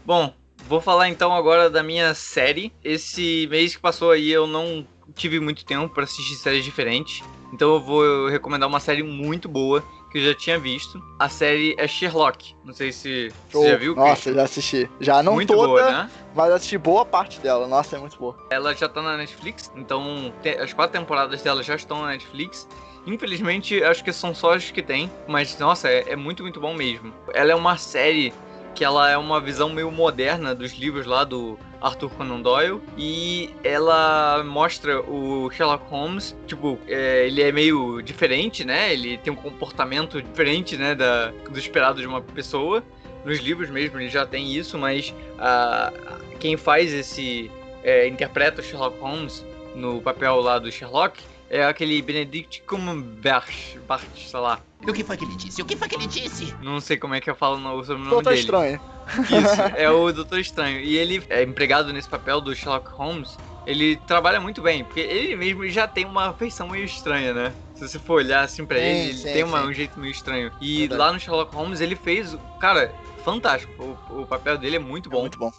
Bom, 0.10 0.34
vou 0.68 0.82
falar 0.82 1.08
então 1.08 1.32
agora 1.32 1.70
da 1.70 1.84
minha 1.84 2.16
série. 2.16 2.74
Esse 2.84 3.48
mês 3.52 3.76
que 3.76 3.80
passou 3.80 4.10
aí 4.10 4.32
eu 4.32 4.48
não 4.48 4.84
tive 5.14 5.40
muito 5.40 5.64
tempo 5.64 5.88
para 5.94 6.04
assistir 6.04 6.34
séries 6.34 6.66
diferentes. 6.66 7.24
Então 7.54 7.76
eu 7.76 7.80
vou 7.80 8.28
recomendar 8.28 8.68
uma 8.68 8.80
série 8.80 9.04
muito 9.04 9.48
boa 9.48 9.84
que 10.12 10.18
eu 10.18 10.24
já 10.24 10.34
tinha 10.34 10.58
visto. 10.58 11.00
A 11.20 11.30
série 11.30 11.76
é 11.78 11.88
Sherlock. 11.88 12.56
Não 12.66 12.74
sei 12.74 12.92
se 12.92 13.32
Show. 13.52 13.62
você 13.62 13.70
já 13.70 13.78
viu. 13.78 13.96
Nossa, 13.96 14.34
já 14.34 14.42
assisti. 14.42 14.90
Já 15.00 15.22
não 15.22 15.34
muito 15.34 15.54
toda, 15.54 15.68
boa, 15.68 15.92
né? 15.92 16.10
mas 16.34 16.54
assisti 16.54 16.80
boa 16.80 17.06
parte 17.06 17.40
dela. 17.40 17.68
Nossa, 17.68 17.96
é 17.96 18.00
muito 18.00 18.18
boa. 18.18 18.36
Ela 18.50 18.74
já 18.74 18.90
tá 18.90 19.04
na 19.04 19.16
Netflix, 19.16 19.72
então 19.76 20.34
as 20.60 20.74
quatro 20.74 21.00
temporadas 21.00 21.40
dela 21.44 21.62
já 21.62 21.76
estão 21.76 22.02
na 22.02 22.08
Netflix. 22.08 22.68
Infelizmente, 23.06 23.84
acho 23.84 24.04
que 24.04 24.12
são 24.12 24.34
só 24.34 24.56
as 24.56 24.72
que 24.72 24.82
tem, 24.82 25.12
mas 25.28 25.56
nossa, 25.60 25.88
é, 25.88 26.14
é 26.14 26.16
muito, 26.16 26.42
muito 26.42 26.60
bom 26.60 26.74
mesmo. 26.74 27.14
Ela 27.32 27.52
é 27.52 27.56
uma 27.56 27.78
série 27.78 28.34
que 28.74 28.84
ela 28.84 29.10
é 29.10 29.18
uma 29.18 29.40
visão 29.40 29.70
meio 29.70 29.92
moderna 29.92 30.56
dos 30.56 30.74
livros 30.74 31.06
lá 31.06 31.24
do 31.24 31.58
Arthur 31.82 32.10
Conan 32.12 32.42
Doyle 32.42 32.82
e 32.98 33.50
ela 33.64 34.44
mostra 34.44 35.02
o 35.02 35.50
Sherlock 35.52 35.90
Holmes, 35.90 36.36
tipo, 36.48 36.78
é, 36.88 37.28
ele 37.28 37.42
é 37.42 37.52
meio 37.52 38.02
diferente, 38.02 38.64
né? 38.66 38.94
Ele 38.94 39.18
tem 39.18 39.32
um 39.32 39.36
comportamento 39.36 40.22
diferente, 40.22 40.78
né, 40.78 40.96
da, 40.96 41.32
do 41.50 41.58
esperado 41.58 42.02
de 42.02 42.08
uma 42.08 42.22
pessoa. 42.22 42.84
Nos 43.26 43.40
livros 43.40 43.70
mesmo 43.70 44.00
ele 44.00 44.10
já 44.10 44.26
tem 44.26 44.54
isso, 44.54 44.78
mas 44.78 45.14
ah, 45.38 45.92
quem 46.40 46.56
faz 46.56 46.94
esse 46.94 47.52
é, 47.84 48.08
interpreta 48.08 48.62
o 48.62 48.64
Sherlock 48.64 49.00
Holmes 49.00 49.46
no 49.76 50.02
papel 50.02 50.40
lá 50.40 50.58
do 50.58 50.72
Sherlock 50.72 51.22
é 51.50 51.64
aquele 51.64 52.02
Benedict 52.02 52.62
Cumberbatch, 52.64 53.76
sei 54.16 54.40
lá. 54.40 54.62
O 54.88 54.94
que 54.94 55.04
foi 55.04 55.18
que 55.18 55.26
ele 55.26 55.36
disse? 55.36 55.62
O 55.62 55.66
que 55.66 55.76
foi 55.76 55.88
que 55.88 55.96
ele 55.96 56.08
disse? 56.08 56.54
Não 56.62 56.80
sei 56.80 56.98
como 56.98 57.14
é 57.16 57.22
que 57.22 57.30
eu 57.30 57.36
falo 57.36 57.58
no 57.58 57.84
sobrenome 57.84 58.10
Doutor 58.12 58.34
dele. 58.34 58.40
Estranho. 58.42 58.80
Isso, 59.30 59.62
é 59.76 59.90
o 59.90 60.12
Doutor 60.12 60.40
Estranho. 60.40 60.80
E 60.82 60.98
ele 60.98 61.24
é 61.30 61.44
empregado 61.44 61.92
nesse 61.94 62.08
papel 62.10 62.42
do 62.42 62.56
Sherlock 62.56 62.90
Holmes. 62.96 63.38
Ele 63.66 63.98
trabalha 63.98 64.40
muito 64.42 64.62
bem, 64.62 64.84
porque 64.84 65.00
ele 65.02 65.36
mesmo 65.36 65.68
já 65.70 65.88
tem 65.88 66.06
uma 66.06 66.34
feição 66.34 66.70
meio 66.70 66.86
estranha, 66.86 67.34
né? 67.34 67.56
Se 67.76 67.88
você 67.88 68.00
for 68.00 68.16
olhar 68.16 68.42
assim 68.44 68.66
pra 68.66 68.78
Sim, 68.78 68.84
ele, 68.86 69.10
ele 69.10 69.14
sim, 69.14 69.34
tem 69.34 69.44
uma- 69.44 69.64
um 69.64 69.74
jeito 69.74 70.00
meio 70.00 70.12
estranho. 70.12 70.52
E 70.60 70.80
Verdade. 70.80 71.00
lá 71.00 71.14
no 71.14 71.20
Sherlock 71.20 71.54
Holmes 71.56 71.82
ele 71.82 71.96
fez, 71.96 72.36
cara, 72.60 72.92
fantástico. 73.24 73.72
O, 74.10 74.22
o 74.24 74.28
papel 74.28 74.58
dele 74.58 74.78
é 74.78 74.80
muito 74.80 75.10
É 75.10 75.12
bom. 75.14 75.22
muito 75.22 75.38
bom. 75.38 75.52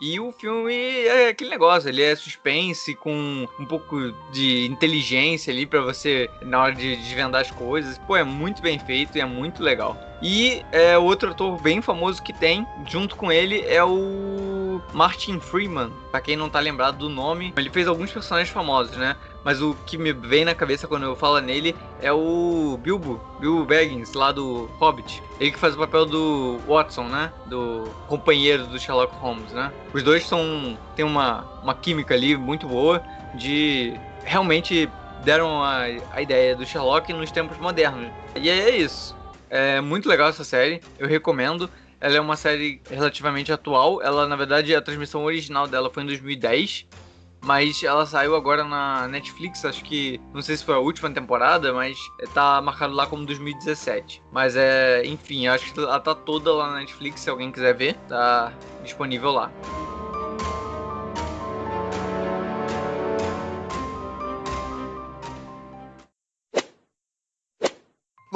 E 0.00 0.20
o 0.20 0.30
filme 0.30 0.74
é 1.06 1.28
aquele 1.30 1.50
negócio, 1.50 1.88
ele 1.88 2.02
é 2.02 2.14
suspense 2.14 2.94
com 2.94 3.48
um 3.58 3.66
pouco 3.66 4.12
de 4.30 4.64
inteligência 4.66 5.52
ali 5.52 5.66
pra 5.66 5.80
você 5.80 6.30
na 6.40 6.62
hora 6.62 6.74
de 6.74 6.96
desvendar 6.96 7.40
as 7.40 7.50
coisas. 7.50 7.98
Pô, 7.98 8.16
é 8.16 8.22
muito 8.22 8.62
bem 8.62 8.78
feito 8.78 9.18
e 9.18 9.20
é 9.20 9.24
muito 9.24 9.60
legal. 9.60 9.98
E 10.22 10.64
é 10.70 10.96
outro 10.96 11.30
ator 11.30 11.60
bem 11.60 11.82
famoso 11.82 12.22
que 12.22 12.32
tem 12.32 12.64
junto 12.86 13.16
com 13.16 13.32
ele 13.32 13.64
é 13.66 13.82
o 13.82 14.80
Martin 14.92 15.40
Freeman. 15.40 15.92
Pra 16.12 16.20
quem 16.20 16.36
não 16.36 16.48
tá 16.48 16.60
lembrado 16.60 16.98
do 16.98 17.08
nome, 17.08 17.52
ele 17.56 17.70
fez 17.70 17.88
alguns 17.88 18.12
personagens 18.12 18.52
famosos, 18.52 18.96
né? 18.96 19.16
Mas 19.48 19.62
o 19.62 19.74
que 19.86 19.96
me 19.96 20.12
vem 20.12 20.44
na 20.44 20.54
cabeça 20.54 20.86
quando 20.86 21.04
eu 21.04 21.16
falo 21.16 21.40
nele 21.40 21.74
é 22.02 22.12
o 22.12 22.78
Bilbo, 22.82 23.18
Bilbo 23.40 23.64
Baggins, 23.64 24.12
lá 24.12 24.30
do 24.30 24.66
Hobbit. 24.78 25.22
Ele 25.40 25.50
que 25.50 25.58
faz 25.58 25.74
o 25.74 25.78
papel 25.78 26.04
do 26.04 26.60
Watson, 26.68 27.04
né? 27.04 27.32
Do 27.46 27.84
companheiro 28.08 28.66
do 28.66 28.78
Sherlock 28.78 29.16
Holmes, 29.16 29.50
né? 29.52 29.72
Os 29.94 30.02
dois 30.02 30.26
são 30.26 30.78
têm 30.94 31.02
uma, 31.02 31.46
uma 31.62 31.74
química 31.74 32.12
ali 32.12 32.36
muito 32.36 32.68
boa 32.68 33.02
de 33.36 33.98
realmente 34.22 34.86
deram 35.24 35.62
a, 35.62 35.84
a 36.12 36.20
ideia 36.20 36.54
do 36.54 36.66
Sherlock 36.66 37.10
nos 37.14 37.30
tempos 37.30 37.56
modernos. 37.56 38.12
E 38.36 38.50
é 38.50 38.76
isso. 38.76 39.16
É 39.48 39.80
muito 39.80 40.10
legal 40.10 40.28
essa 40.28 40.44
série, 40.44 40.82
eu 40.98 41.08
recomendo. 41.08 41.70
Ela 42.02 42.18
é 42.18 42.20
uma 42.20 42.36
série 42.36 42.82
relativamente 42.90 43.50
atual. 43.50 44.02
Ela, 44.02 44.28
na 44.28 44.36
verdade, 44.36 44.74
a 44.74 44.82
transmissão 44.82 45.24
original 45.24 45.66
dela 45.66 45.88
foi 45.88 46.02
em 46.02 46.06
2010. 46.06 46.86
Mas 47.42 47.82
ela 47.82 48.04
saiu 48.04 48.34
agora 48.34 48.64
na 48.64 49.08
Netflix, 49.08 49.64
acho 49.64 49.84
que. 49.84 50.20
Não 50.34 50.42
sei 50.42 50.56
se 50.56 50.64
foi 50.64 50.74
a 50.74 50.78
última 50.78 51.10
temporada, 51.10 51.72
mas 51.72 51.98
tá 52.34 52.60
marcado 52.60 52.94
lá 52.94 53.06
como 53.06 53.24
2017. 53.24 54.22
Mas 54.32 54.56
é. 54.56 55.02
Enfim, 55.06 55.46
acho 55.46 55.72
que 55.72 55.80
ela 55.80 56.00
tá 56.00 56.14
toda 56.14 56.52
lá 56.52 56.72
na 56.72 56.80
Netflix, 56.80 57.20
se 57.20 57.30
alguém 57.30 57.52
quiser 57.52 57.74
ver, 57.74 57.94
tá 58.08 58.52
disponível 58.82 59.30
lá. 59.30 59.50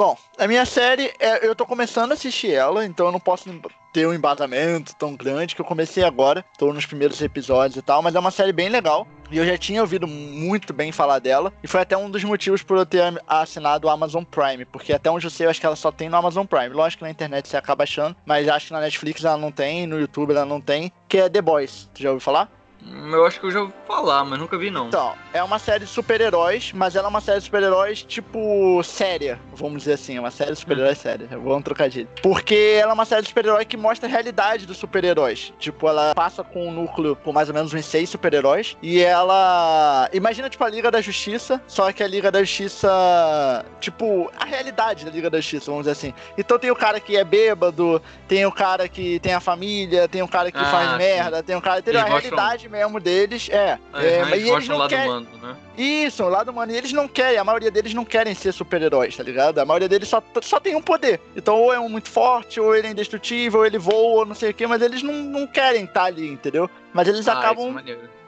Bom, 0.03 0.17
a 0.37 0.47
minha 0.47 0.65
série, 0.65 1.13
é, 1.17 1.47
eu 1.47 1.55
tô 1.55 1.65
começando 1.65 2.11
a 2.11 2.15
assistir 2.15 2.51
ela, 2.51 2.85
então 2.85 3.05
eu 3.05 3.11
não 3.13 3.21
posso 3.21 3.49
ter 3.93 4.05
um 4.05 4.13
embasamento 4.13 4.93
tão 4.97 5.15
grande 5.15 5.55
que 5.55 5.61
eu 5.61 5.65
comecei 5.65 6.03
agora. 6.03 6.43
Tô 6.57 6.73
nos 6.73 6.85
primeiros 6.85 7.21
episódios 7.21 7.77
e 7.77 7.81
tal, 7.81 8.01
mas 8.01 8.13
é 8.13 8.19
uma 8.19 8.29
série 8.29 8.51
bem 8.51 8.67
legal. 8.67 9.07
E 9.31 9.37
eu 9.37 9.45
já 9.45 9.57
tinha 9.57 9.79
ouvido 9.79 10.05
muito 10.05 10.73
bem 10.73 10.91
falar 10.91 11.19
dela. 11.19 11.53
E 11.63 11.69
foi 11.69 11.79
até 11.79 11.95
um 11.95 12.09
dos 12.09 12.21
motivos 12.25 12.61
por 12.61 12.75
eu 12.75 12.85
ter 12.85 13.01
assinado 13.25 13.87
o 13.87 13.89
Amazon 13.89 14.25
Prime. 14.25 14.65
Porque 14.65 14.91
até 14.91 15.09
onde 15.09 15.25
eu 15.25 15.31
sei, 15.31 15.45
eu 15.45 15.49
acho 15.49 15.61
que 15.61 15.65
ela 15.65 15.77
só 15.77 15.89
tem 15.89 16.09
no 16.09 16.17
Amazon 16.17 16.45
Prime. 16.45 16.67
Lógico 16.67 16.99
que 16.99 17.05
na 17.05 17.11
internet 17.11 17.47
você 17.47 17.55
acaba 17.55 17.85
achando, 17.85 18.13
mas 18.25 18.49
acho 18.49 18.67
que 18.67 18.73
na 18.73 18.81
Netflix 18.81 19.23
ela 19.23 19.37
não 19.37 19.53
tem, 19.53 19.87
no 19.87 19.97
YouTube 19.97 20.31
ela 20.31 20.45
não 20.45 20.59
tem. 20.59 20.91
Que 21.07 21.19
é 21.19 21.29
The 21.29 21.41
Boys. 21.41 21.89
Tu 21.93 22.03
já 22.03 22.09
ouviu 22.09 22.19
falar? 22.19 22.51
Hum, 22.85 23.11
Eu 23.13 23.25
acho 23.25 23.39
que 23.39 23.45
eu 23.45 23.51
já 23.51 23.61
ouvi 23.61 23.73
falar, 23.87 24.23
mas 24.25 24.39
nunca 24.39 24.57
vi 24.57 24.69
não. 24.69 24.87
Então, 24.87 25.13
é 25.33 25.41
uma 25.43 25.59
série 25.59 25.85
de 25.85 25.89
super-heróis, 25.91 26.71
mas 26.73 26.95
ela 26.95 27.07
é 27.07 27.09
uma 27.09 27.21
série 27.21 27.39
de 27.39 27.45
super-heróis, 27.45 28.01
tipo, 28.03 28.81
séria, 28.83 29.39
vamos 29.53 29.79
dizer 29.79 29.93
assim. 29.93 30.17
É 30.17 30.19
uma 30.19 30.31
série 30.31 30.51
de 30.51 30.57
super-heróis 30.59 30.97
séria. 30.97 31.27
Eu 31.31 31.41
vou 31.41 31.55
um 31.57 31.61
trocadilho. 31.61 32.07
Porque 32.21 32.77
ela 32.81 32.91
é 32.91 32.93
uma 32.93 33.05
série 33.05 33.21
de 33.21 33.29
super-herói 33.29 33.65
que 33.65 33.77
mostra 33.77 34.07
a 34.07 34.11
realidade 34.11 34.65
dos 34.65 34.77
super-heróis. 34.77 35.53
Tipo, 35.59 35.87
ela 35.87 36.13
passa 36.15 36.43
com 36.43 36.67
um 36.67 36.71
núcleo 36.71 37.15
por 37.15 37.33
mais 37.33 37.47
ou 37.49 37.53
menos 37.55 37.73
uns 37.73 37.85
seis 37.85 38.09
super-heróis. 38.09 38.77
E 38.81 39.01
ela. 39.01 40.09
Imagina, 40.13 40.49
tipo, 40.49 40.63
a 40.63 40.69
Liga 40.69 40.89
da 40.91 41.01
Justiça, 41.01 41.61
só 41.67 41.91
que 41.91 42.03
a 42.03 42.07
Liga 42.07 42.31
da 42.31 42.43
Justiça. 42.43 43.65
Tipo, 43.79 44.31
a 44.39 44.45
realidade 44.45 45.05
da 45.05 45.11
Liga 45.11 45.29
da 45.29 45.39
Justiça, 45.39 45.65
vamos 45.71 45.81
dizer 45.85 45.91
assim. 45.91 46.13
Então 46.37 46.57
tem 46.59 46.71
o 46.71 46.75
cara 46.75 46.99
que 46.99 47.15
é 47.17 47.23
bêbado, 47.23 48.01
tem 48.27 48.45
o 48.45 48.51
cara 48.51 48.87
que 48.87 49.19
tem 49.19 49.33
a 49.33 49.39
família, 49.39 50.07
tem 50.07 50.21
o 50.21 50.27
cara 50.27 50.51
que 50.51 50.57
Ah, 50.57 50.65
faz 50.65 50.91
sim. 50.91 50.97
merda, 50.97 51.43
tem 51.43 51.55
o 51.55 51.61
cara. 51.61 51.79
Entendeu? 51.79 52.01
A 52.01 52.05
realidade 52.05 52.69
mesmo 52.73 52.99
deles 52.99 53.47
é. 53.49 53.77
É 53.93 54.05
eles 54.05 54.29
mas 54.29 54.43
eles 54.43 54.67
não 54.67 54.77
lado 54.77 54.89
querem. 54.89 55.07
humano, 55.09 55.27
né? 55.41 55.55
Isso, 55.77 56.23
o 56.23 56.29
lado 56.29 56.51
humano. 56.51 56.71
E 56.71 56.75
eles 56.77 56.91
não 56.91 57.07
querem, 57.07 57.37
a 57.37 57.43
maioria 57.43 57.69
deles 57.71 57.93
não 57.93 58.03
querem 58.03 58.33
ser 58.33 58.51
super-heróis, 58.51 59.15
tá 59.15 59.23
ligado? 59.23 59.59
A 59.59 59.65
maioria 59.65 59.87
deles 59.87 60.09
só, 60.09 60.21
só 60.41 60.59
tem 60.59 60.75
um 60.75 60.81
poder. 60.81 61.21
Então, 61.35 61.55
ou 61.55 61.73
é 61.73 61.79
um 61.79 61.87
muito 61.87 62.09
forte, 62.09 62.59
ou 62.59 62.75
ele 62.75 62.87
é 62.87 62.91
indestrutível, 62.91 63.59
ou 63.61 63.65
ele 63.65 63.77
voa, 63.77 64.19
ou 64.21 64.25
não 64.25 64.35
sei 64.35 64.49
o 64.49 64.53
quê, 64.53 64.65
mas 64.67 64.81
eles 64.81 65.03
não, 65.03 65.13
não 65.13 65.47
querem 65.47 65.85
estar 65.85 66.05
ali, 66.05 66.27
entendeu? 66.27 66.69
Mas 66.93 67.07
eles 67.07 67.27
Ah, 67.27 67.31
é 67.31 67.35
acabam. 67.35 67.75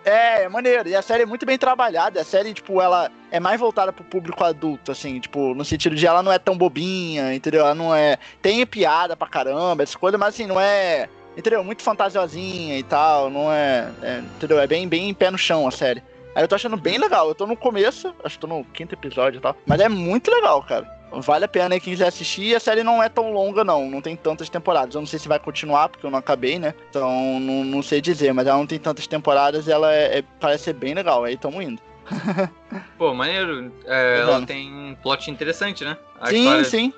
É, 0.05 0.43
é 0.43 0.49
maneiro. 0.49 0.87
E 0.87 0.95
a 0.95 1.01
série 1.01 1.23
é 1.23 1.25
muito 1.25 1.45
bem 1.47 1.57
trabalhada. 1.57 2.21
A 2.21 2.23
série, 2.23 2.53
tipo, 2.53 2.79
ela 2.79 3.11
é 3.31 3.39
mais 3.39 3.59
voltada 3.59 3.91
pro 3.91 4.03
público 4.03 4.43
adulto, 4.43 4.91
assim, 4.91 5.19
tipo, 5.19 5.55
no 5.55 5.65
sentido 5.65 5.95
de 5.95 6.05
ela 6.05 6.21
não 6.21 6.31
é 6.31 6.37
tão 6.37 6.55
bobinha, 6.55 7.33
entendeu? 7.33 7.61
Ela 7.61 7.73
não 7.73 7.93
é. 7.93 8.17
Tem 8.41 8.63
piada 8.67 9.15
pra 9.17 9.27
caramba, 9.27 9.81
essas 9.81 9.95
coisas, 9.95 10.19
mas 10.19 10.29
assim, 10.35 10.45
não 10.45 10.59
é. 10.61 11.09
Entendeu? 11.37 11.63
Muito 11.63 11.81
fantasiosinha 11.81 12.77
e 12.77 12.83
tal. 12.83 13.29
Não 13.29 13.51
é. 13.51 13.89
é, 14.01 14.19
entendeu? 14.19 14.59
É 14.59 14.67
bem, 14.67 14.87
bem 14.87 15.13
pé 15.13 15.29
no 15.31 15.37
chão 15.37 15.67
a 15.67 15.71
série. 15.71 16.01
Aí 16.35 16.43
eu 16.43 16.47
tô 16.47 16.55
achando 16.55 16.75
bem 16.77 16.97
legal. 16.97 17.27
Eu 17.29 17.35
tô 17.35 17.45
no 17.47 17.55
começo, 17.55 18.13
acho 18.23 18.35
que 18.35 18.41
tô 18.41 18.47
no 18.47 18.63
quinto 18.65 18.93
episódio 18.95 19.37
e 19.37 19.41
tal. 19.41 19.55
Mas 19.65 19.79
é 19.79 19.87
muito 19.89 20.29
legal, 20.31 20.61
cara. 20.63 20.93
Vale 21.11 21.45
a 21.45 21.47
pena 21.47 21.75
aí 21.75 21.79
quem 21.79 21.93
quiser 21.93 22.07
assistir. 22.07 22.43
E 22.43 22.55
a 22.55 22.59
série 22.59 22.83
não 22.83 23.01
é 23.01 23.07
tão 23.07 23.31
longa, 23.31 23.63
não. 23.63 23.89
Não 23.89 24.01
tem 24.01 24.15
tantas 24.17 24.49
temporadas. 24.49 24.95
Eu 24.95 25.01
não 25.01 25.07
sei 25.07 25.17
se 25.17 25.27
vai 25.29 25.39
continuar, 25.39 25.87
porque 25.87 26.05
eu 26.05 26.11
não 26.11 26.19
acabei, 26.19 26.59
né? 26.59 26.73
Então 26.89 27.39
não, 27.39 27.63
não 27.63 27.81
sei 27.81 28.01
dizer. 28.01 28.33
Mas 28.33 28.47
ela 28.47 28.57
não 28.57 28.67
tem 28.67 28.79
tantas 28.79 29.07
temporadas 29.07 29.67
e 29.67 29.71
ela 29.71 29.93
é- 29.93 30.19
é- 30.19 30.23
parece 30.39 30.65
ser 30.65 30.73
bem 30.73 30.93
legal. 30.93 31.23
Aí 31.23 31.37
tamo 31.37 31.61
indo. 31.61 31.81
Pô, 32.97 33.13
maneiro. 33.13 33.71
É, 33.85 34.19
ela 34.19 34.45
tem 34.45 34.69
um 34.73 34.95
plot 34.95 35.31
interessante, 35.31 35.85
né? 35.85 35.97
A 36.19 36.29
sim, 36.29 36.39
história- 36.39 36.63
sim. 36.65 36.93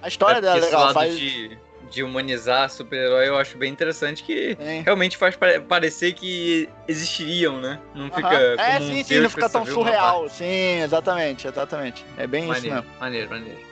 A 0.00 0.08
história 0.08 0.38
é, 0.38 0.40
dela 0.40 0.56
é 0.56 0.60
legal. 0.60 0.92
Faz... 0.94 1.18
de, 1.18 1.58
de 1.90 2.02
humanizar 2.02 2.68
super-herói 2.70 3.28
eu 3.28 3.36
acho 3.38 3.56
bem 3.58 3.70
interessante 3.72 4.22
que 4.22 4.56
Sim. 4.60 4.82
realmente 4.82 5.16
faz 5.16 5.34
pare- 5.36 5.60
parecer 5.60 6.12
que 6.12 6.68
existiriam, 6.86 7.60
né? 7.60 7.78
Não 7.94 8.10
fica 8.10 8.28
Aham. 8.28 8.56
como 8.56 8.68
É, 8.68 8.76
um 8.80 8.86
sim, 8.88 9.02
sim, 9.02 9.08
Deus 9.14 9.22
não 9.24 9.30
fica 9.30 9.48
tão 9.48 9.64
surreal. 9.66 10.28
Sim, 10.28 10.80
exatamente, 10.82 11.46
exatamente. 11.48 12.04
É 12.16 12.26
bem 12.26 12.46
parte. 12.46 12.58
isso 12.60 12.68
Maneiro, 12.68 12.86
mesmo. 12.88 13.00
maneiro, 13.00 13.30
maneiro. 13.30 13.67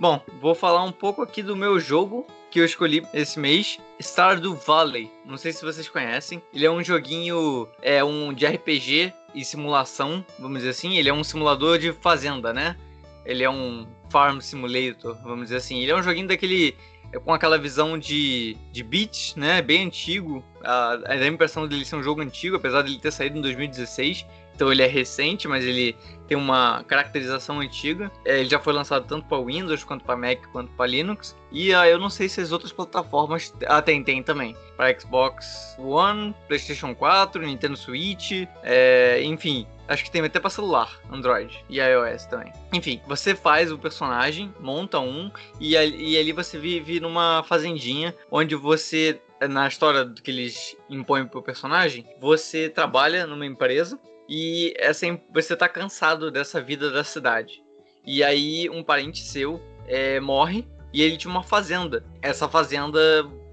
Bom, 0.00 0.18
vou 0.40 0.54
falar 0.54 0.82
um 0.82 0.92
pouco 0.92 1.20
aqui 1.20 1.42
do 1.42 1.54
meu 1.54 1.78
jogo 1.78 2.26
que 2.50 2.58
eu 2.58 2.64
escolhi 2.64 3.06
esse 3.12 3.38
mês, 3.38 3.78
Stardew 4.00 4.56
Valley. 4.56 5.10
Não 5.26 5.36
sei 5.36 5.52
se 5.52 5.62
vocês 5.62 5.90
conhecem. 5.90 6.40
Ele 6.54 6.64
é 6.64 6.70
um 6.70 6.82
joguinho, 6.82 7.68
é 7.82 8.02
um 8.02 8.32
de 8.32 8.46
RPG 8.46 9.12
e 9.34 9.44
simulação, 9.44 10.24
vamos 10.38 10.60
dizer 10.60 10.70
assim. 10.70 10.96
Ele 10.96 11.10
é 11.10 11.12
um 11.12 11.22
simulador 11.22 11.78
de 11.78 11.92
fazenda, 11.92 12.50
né? 12.50 12.78
Ele 13.26 13.44
é 13.44 13.50
um 13.50 13.86
farm 14.08 14.40
simulator, 14.40 15.18
vamos 15.22 15.44
dizer 15.44 15.56
assim. 15.56 15.80
Ele 15.80 15.90
é 15.90 15.96
um 15.96 16.02
joguinho 16.02 16.28
daquele 16.28 16.74
é 17.12 17.18
com 17.18 17.34
aquela 17.34 17.58
visão 17.58 17.98
de, 17.98 18.56
de 18.72 18.82
beat, 18.82 19.36
né? 19.36 19.60
Bem 19.60 19.84
antigo. 19.84 20.42
A, 20.64 20.98
a 21.08 21.26
impressão 21.26 21.68
dele 21.68 21.84
ser 21.84 21.96
um 21.96 22.02
jogo 22.02 22.22
antigo, 22.22 22.56
apesar 22.56 22.80
dele 22.80 22.98
ter 22.98 23.10
saído 23.10 23.36
em 23.36 23.42
2016. 23.42 24.24
Então 24.60 24.70
ele 24.70 24.82
é 24.82 24.86
recente, 24.86 25.48
mas 25.48 25.64
ele 25.64 25.96
tem 26.28 26.36
uma 26.36 26.84
caracterização 26.84 27.60
antiga. 27.60 28.12
É, 28.26 28.40
ele 28.40 28.50
já 28.50 28.58
foi 28.58 28.74
lançado 28.74 29.06
tanto 29.06 29.26
para 29.26 29.42
Windows, 29.42 29.82
quanto 29.84 30.04
para 30.04 30.14
Mac, 30.18 30.38
quanto 30.52 30.70
para 30.72 30.86
Linux. 30.86 31.34
E 31.50 31.72
ah, 31.72 31.88
eu 31.88 31.98
não 31.98 32.10
sei 32.10 32.28
se 32.28 32.42
as 32.42 32.52
outras 32.52 32.70
plataformas. 32.70 33.54
Ah, 33.66 33.80
tem, 33.80 34.04
também. 34.22 34.54
Para 34.76 35.00
Xbox 35.00 35.74
One, 35.78 36.34
PlayStation 36.46 36.94
4, 36.94 37.40
Nintendo 37.40 37.74
Switch, 37.74 38.32
é, 38.62 39.22
enfim. 39.22 39.66
Acho 39.88 40.04
que 40.04 40.10
tem 40.10 40.22
até 40.22 40.38
para 40.38 40.50
celular, 40.50 41.00
Android 41.10 41.64
e 41.70 41.80
iOS 41.80 42.26
também. 42.26 42.52
Enfim, 42.70 43.00
você 43.08 43.34
faz 43.34 43.72
o 43.72 43.78
personagem, 43.78 44.54
monta 44.60 45.00
um, 45.00 45.30
e 45.58 45.72
e 45.72 46.18
ali 46.18 46.32
você 46.32 46.58
vive 46.58 47.00
numa 47.00 47.42
fazendinha 47.44 48.14
onde 48.30 48.54
você, 48.54 49.20
na 49.48 49.66
história 49.66 50.12
que 50.22 50.30
eles 50.30 50.76
impõem 50.88 51.26
pro 51.26 51.42
personagem, 51.42 52.06
você 52.20 52.68
trabalha 52.68 53.26
numa 53.26 53.46
empresa 53.46 53.98
e 54.30 54.72
em- 55.06 55.20
você 55.34 55.56
tá 55.56 55.68
cansado 55.68 56.30
dessa 56.30 56.62
vida 56.62 56.90
da 56.90 57.02
cidade. 57.02 57.60
E 58.06 58.22
aí 58.22 58.70
um 58.70 58.82
parente 58.82 59.22
seu 59.22 59.60
é, 59.88 60.20
morre 60.20 60.66
e 60.92 61.02
ele 61.02 61.16
tinha 61.16 61.30
uma 61.30 61.42
fazenda. 61.42 62.04
Essa 62.22 62.48
fazenda 62.48 62.98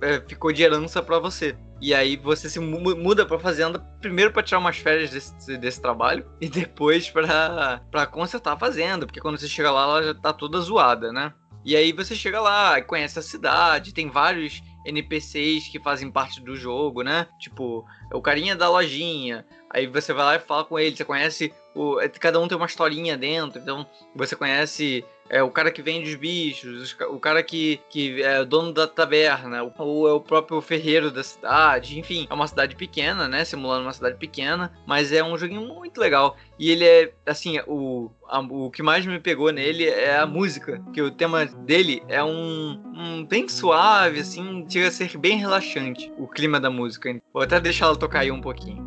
é, 0.01 0.21
ficou 0.27 0.53
de 0.53 0.61
herança 0.61 1.01
pra 1.01 1.17
você. 1.17 1.57
E 1.81 1.93
aí 1.93 2.15
você 2.15 2.49
se 2.49 2.59
mu- 2.59 2.95
muda 2.95 3.25
pra 3.25 3.37
fazenda 3.39 3.79
primeiro 4.01 4.31
pra 4.31 4.41
tirar 4.43 4.59
umas 4.59 4.77
férias 4.77 5.09
desse, 5.09 5.57
desse 5.57 5.81
trabalho 5.81 6.25
e 6.39 6.47
depois 6.47 7.09
pra 7.09 8.05
consertar 8.11 8.53
a 8.53 8.57
fazenda, 8.59 9.05
porque 9.05 9.19
quando 9.19 9.37
você 9.39 9.47
chega 9.47 9.71
lá 9.71 9.83
ela 9.83 10.03
já 10.03 10.13
tá 10.13 10.31
toda 10.31 10.59
zoada, 10.61 11.11
né? 11.11 11.33
E 11.65 11.75
aí 11.75 11.91
você 11.91 12.15
chega 12.15 12.39
lá, 12.39 12.81
conhece 12.81 13.19
a 13.19 13.21
cidade, 13.21 13.93
tem 13.93 14.09
vários 14.09 14.61
NPCs 14.87 15.67
que 15.67 15.79
fazem 15.79 16.09
parte 16.09 16.41
do 16.41 16.55
jogo, 16.55 17.03
né? 17.03 17.27
Tipo, 17.37 17.85
o 18.11 18.21
carinha 18.21 18.55
da 18.55 18.69
lojinha. 18.69 19.45
Aí 19.69 19.85
você 19.85 20.13
vai 20.13 20.25
lá 20.25 20.35
e 20.37 20.39
fala 20.39 20.63
com 20.63 20.79
ele, 20.79 20.95
você 20.95 21.03
conhece 21.03 21.53
o, 21.75 21.97
cada 22.19 22.39
um 22.39 22.47
tem 22.47 22.57
uma 22.57 22.65
historinha 22.65 23.17
dentro, 23.17 23.61
então 23.61 23.85
você 24.15 24.35
conhece 24.35 25.05
é, 25.29 25.41
o 25.43 25.49
cara 25.51 25.71
que 25.71 25.81
vende 25.81 26.09
os 26.09 26.15
bichos, 26.15 26.95
o 27.09 27.19
cara 27.19 27.41
que, 27.43 27.79
que 27.89 28.21
é 28.21 28.43
dono 28.45 28.71
da 28.73 28.87
taberna, 28.87 29.63
ou- 29.63 29.73
ou 29.77 30.07
é 30.07 30.13
o 30.13 30.19
próprio 30.21 30.59
ferreiro 30.61 31.11
da 31.11 31.23
cidade, 31.23 31.99
enfim, 31.99 32.27
é 32.29 32.33
uma 32.33 32.47
cidade 32.47 32.75
pequena, 32.75 33.27
né? 33.27 33.43
Simulando 33.45 33.83
uma 33.83 33.93
cidade 33.93 34.17
pequena, 34.17 34.71
mas 34.85 35.11
é 35.11 35.23
um 35.23 35.37
joguinho 35.37 35.61
muito 35.61 35.99
legal. 35.99 36.35
E 36.59 36.71
ele 36.71 36.83
é, 36.85 37.13
assim, 37.25 37.59
o, 37.67 38.09
a- 38.27 38.39
o 38.39 38.71
que 38.71 38.81
mais 38.81 39.05
me 39.05 39.19
pegou 39.19 39.51
nele 39.51 39.85
é 39.87 40.17
a 40.17 40.25
música, 40.25 40.81
que 40.93 41.01
o 41.01 41.11
tema 41.11 41.45
dele 41.45 42.01
é 42.07 42.23
um, 42.23 42.79
um 42.95 43.25
bem 43.25 43.47
suave, 43.47 44.19
assim, 44.21 44.65
chega 44.69 44.87
a 44.87 44.91
ser 44.91 45.17
bem 45.17 45.37
relaxante, 45.37 46.11
o 46.17 46.27
clima 46.27 46.59
da 46.59 46.69
música. 46.69 47.15
Vou 47.33 47.43
até 47.43 47.59
deixar 47.59 47.85
ela 47.87 47.95
tocar 47.95 48.19
aí 48.19 48.31
um 48.31 48.41
pouquinho. 48.41 48.86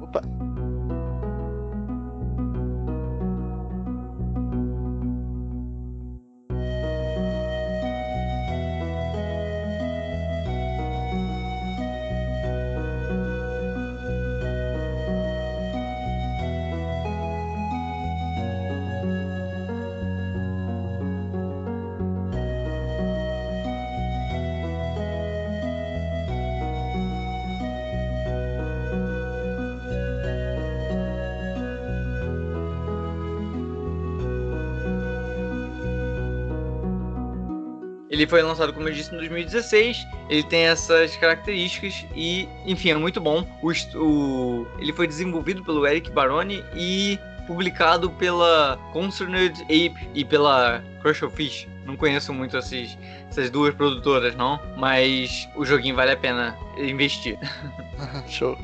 Ele 38.20 38.28
foi 38.28 38.42
lançado, 38.42 38.70
como 38.74 38.86
eu 38.86 38.92
disse, 38.92 39.14
em 39.14 39.16
2016. 39.16 40.06
Ele 40.28 40.42
tem 40.42 40.66
essas 40.66 41.16
características 41.16 42.04
e, 42.14 42.46
enfim, 42.66 42.90
é 42.90 42.94
muito 42.96 43.18
bom. 43.18 43.46
O, 43.62 43.70
o- 43.98 44.66
ele 44.78 44.92
foi 44.92 45.06
desenvolvido 45.06 45.64
pelo 45.64 45.86
Eric 45.86 46.10
Baroni 46.10 46.62
e 46.76 47.18
publicado 47.46 48.10
pela 48.10 48.78
Concerned 48.92 49.62
Ape 49.62 49.94
e 50.14 50.22
pela 50.22 50.84
Crucial 51.00 51.30
Fish. 51.30 51.66
Não 51.86 51.96
conheço 51.96 52.32
muito 52.34 52.58
esses, 52.58 52.96
essas 53.30 53.48
duas 53.50 53.74
produtoras, 53.74 54.36
não, 54.36 54.60
mas 54.76 55.48
o 55.56 55.64
joguinho 55.64 55.96
vale 55.96 56.12
a 56.12 56.16
pena 56.16 56.54
investir. 56.76 57.38
Show. 58.28 58.56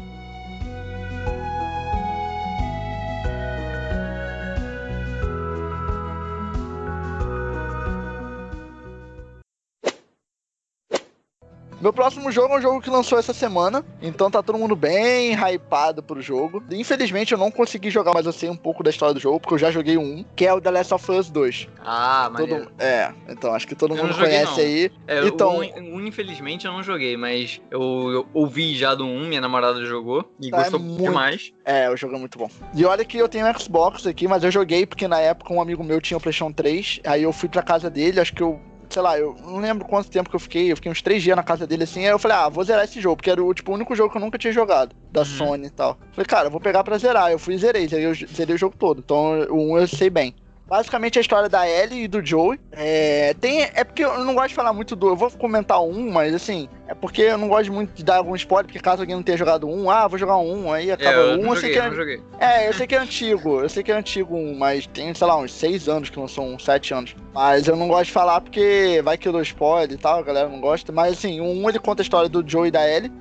Meu 11.80 11.92
próximo 11.92 12.32
jogo 12.32 12.54
é 12.54 12.58
um 12.58 12.62
jogo 12.62 12.80
que 12.80 12.88
lançou 12.88 13.18
essa 13.18 13.34
semana, 13.34 13.84
então 14.00 14.30
tá 14.30 14.42
todo 14.42 14.58
mundo 14.58 14.74
bem 14.74 15.34
hypado 15.34 16.02
pro 16.02 16.22
jogo. 16.22 16.62
Infelizmente 16.70 17.32
eu 17.32 17.38
não 17.38 17.50
consegui 17.50 17.90
jogar, 17.90 18.14
mas 18.14 18.24
eu 18.24 18.32
sei 18.32 18.48
um 18.48 18.56
pouco 18.56 18.82
da 18.82 18.88
história 18.88 19.12
do 19.12 19.20
jogo, 19.20 19.38
porque 19.40 19.54
eu 19.54 19.58
já 19.58 19.70
joguei 19.70 19.98
um, 19.98 20.24
que 20.34 20.46
é 20.46 20.54
o 20.54 20.60
The 20.60 20.70
Last 20.70 20.94
of 20.94 21.12
Us 21.12 21.28
2. 21.28 21.68
Ah, 21.84 22.30
mas. 22.32 22.46
Todo, 22.48 22.72
é, 22.78 23.12
então 23.28 23.54
acho 23.54 23.68
que 23.68 23.74
todo 23.74 23.94
Eu 23.94 24.02
mundo 24.02 24.14
joguei, 24.14 24.28
conhece 24.28 24.52
não. 24.52 24.58
aí. 24.66 24.90
É, 25.06 25.26
Então- 25.26 25.58
o 25.58 25.62
um, 25.62 25.96
um, 25.96 26.06
infelizmente 26.06 26.66
eu 26.66 26.72
não 26.72 26.82
joguei, 26.82 27.14
mas 27.16 27.60
eu, 27.70 27.80
eu 28.10 28.26
ouvi 28.32 28.74
já 28.74 28.94
do 28.94 29.04
1, 29.04 29.26
minha 29.28 29.40
namorada 29.42 29.84
jogou 29.84 30.24
e 30.40 30.48
é 30.48 30.50
gostou 30.50 30.80
muito- 30.80 31.02
demais. 31.02 31.52
É, 31.64 31.90
o 31.90 31.96
jogo 31.96 32.16
é 32.16 32.18
muito 32.18 32.38
bom. 32.38 32.48
E 32.74 32.84
olha 32.86 33.04
que 33.04 33.18
eu 33.18 33.28
tenho 33.28 33.46
um 33.46 33.58
Xbox 33.58 34.06
aqui, 34.06 34.26
mas 34.26 34.42
eu 34.42 34.50
joguei 34.50 34.86
porque 34.86 35.06
na 35.06 35.20
época 35.20 35.52
um 35.52 35.60
amigo 35.60 35.84
meu 35.84 36.00
tinha 36.00 36.16
o 36.16 36.20
PlayStation 36.20 36.52
3, 36.52 37.00
aí 37.04 37.22
eu 37.22 37.32
fui 37.34 37.50
pra 37.50 37.62
casa 37.62 37.90
dele, 37.90 38.18
acho 38.18 38.32
que 38.32 38.42
eu. 38.42 38.58
Sei 38.88 39.02
lá, 39.02 39.18
eu 39.18 39.36
não 39.44 39.58
lembro 39.58 39.84
quanto 39.86 40.08
tempo 40.10 40.30
que 40.30 40.36
eu 40.36 40.40
fiquei, 40.40 40.70
eu 40.72 40.76
fiquei 40.76 40.90
uns 40.90 41.02
três 41.02 41.22
dias 41.22 41.36
na 41.36 41.42
casa 41.42 41.66
dele 41.66 41.84
assim, 41.84 42.00
aí 42.00 42.10
eu 42.10 42.18
falei, 42.18 42.36
ah, 42.36 42.48
vou 42.48 42.64
zerar 42.64 42.84
esse 42.84 43.00
jogo, 43.00 43.16
porque 43.16 43.30
era 43.30 43.42
o, 43.42 43.52
tipo, 43.52 43.70
o 43.70 43.74
único 43.74 43.94
jogo 43.94 44.10
que 44.10 44.16
eu 44.16 44.20
nunca 44.20 44.38
tinha 44.38 44.52
jogado, 44.52 44.94
da 45.10 45.20
Uhum. 45.20 45.26
Sony 45.26 45.66
e 45.66 45.70
tal. 45.70 45.98
Falei, 46.12 46.26
cara, 46.26 46.46
eu 46.46 46.50
vou 46.50 46.60
pegar 46.60 46.82
pra 46.84 46.96
zerar, 46.96 47.30
eu 47.30 47.38
fui 47.38 47.54
e 47.54 47.58
zerei, 47.58 47.86
zerei, 47.88 48.14
zerei 48.14 48.54
o 48.54 48.58
jogo 48.58 48.74
todo, 48.78 49.00
então 49.00 49.40
o 49.50 49.72
1 49.72 49.78
eu 49.78 49.88
sei 49.88 50.08
bem. 50.08 50.34
Basicamente 50.68 51.16
a 51.18 51.20
história 51.20 51.48
da 51.48 51.68
Ellie 51.68 52.04
e 52.04 52.08
do 52.08 52.24
Joey. 52.24 52.58
É, 52.72 53.34
tem, 53.40 53.62
é 53.62 53.84
porque 53.84 54.04
eu 54.04 54.18
não 54.24 54.34
gosto 54.34 54.48
de 54.48 54.54
falar 54.56 54.72
muito 54.72 54.96
do. 54.96 55.08
Eu 55.08 55.16
vou 55.16 55.30
comentar 55.30 55.80
um, 55.80 56.10
mas 56.10 56.34
assim. 56.34 56.68
É 56.88 56.94
porque 56.94 57.22
eu 57.22 57.38
não 57.38 57.48
gosto 57.48 57.72
muito 57.72 57.92
de 57.94 58.04
dar 58.04 58.16
algum 58.16 58.34
spoiler, 58.34 58.66
porque 58.66 58.78
caso 58.80 59.02
alguém 59.02 59.14
não 59.16 59.22
tenha 59.22 59.38
jogado 59.38 59.68
um, 59.68 59.88
ah, 59.90 60.06
vou 60.08 60.18
jogar 60.18 60.36
um, 60.38 60.72
aí 60.72 60.90
É, 60.90 60.92
acaba 60.94 61.18
eu 61.18 61.38
um, 61.38 61.42
não 61.42 61.54
eu 61.54 61.56
sei 61.56 61.72
joguei, 61.72 61.72
que 61.72 61.78
é, 61.78 61.88
não 61.88 61.96
joguei. 61.96 62.22
é, 62.38 62.68
eu 62.68 62.72
sei 62.72 62.86
que 62.86 62.94
é 62.94 62.98
antigo, 62.98 63.60
eu 63.60 63.68
sei 63.68 63.82
que 63.82 63.92
é 63.92 63.96
antigo 63.96 64.36
um, 64.36 64.56
mas 64.56 64.86
tem, 64.88 65.12
sei 65.14 65.26
lá, 65.26 65.36
uns 65.36 65.52
seis 65.52 65.88
anos 65.88 66.10
que 66.10 66.16
não 66.18 66.28
são 66.28 66.54
uns 66.54 66.64
sete 66.64 66.92
anos. 66.94 67.14
Mas 67.32 67.66
eu 67.68 67.76
não 67.76 67.88
gosto 67.88 68.06
de 68.06 68.12
falar 68.12 68.40
porque 68.40 69.00
vai 69.04 69.16
que 69.16 69.26
eu 69.28 69.32
dou 69.32 69.42
spoiler 69.42 69.92
e 69.92 69.96
tal, 69.96 70.18
a 70.20 70.22
galera 70.22 70.48
não 70.48 70.60
gosta. 70.60 70.92
Mas 70.92 71.12
assim, 71.12 71.40
um 71.40 71.68
ele 71.68 71.78
conta 71.78 72.02
a 72.02 72.04
história 72.04 72.28
do 72.28 72.42
Joe 72.48 72.68
e 72.68 72.70
da 72.72 72.88
Ellie. 72.88 73.12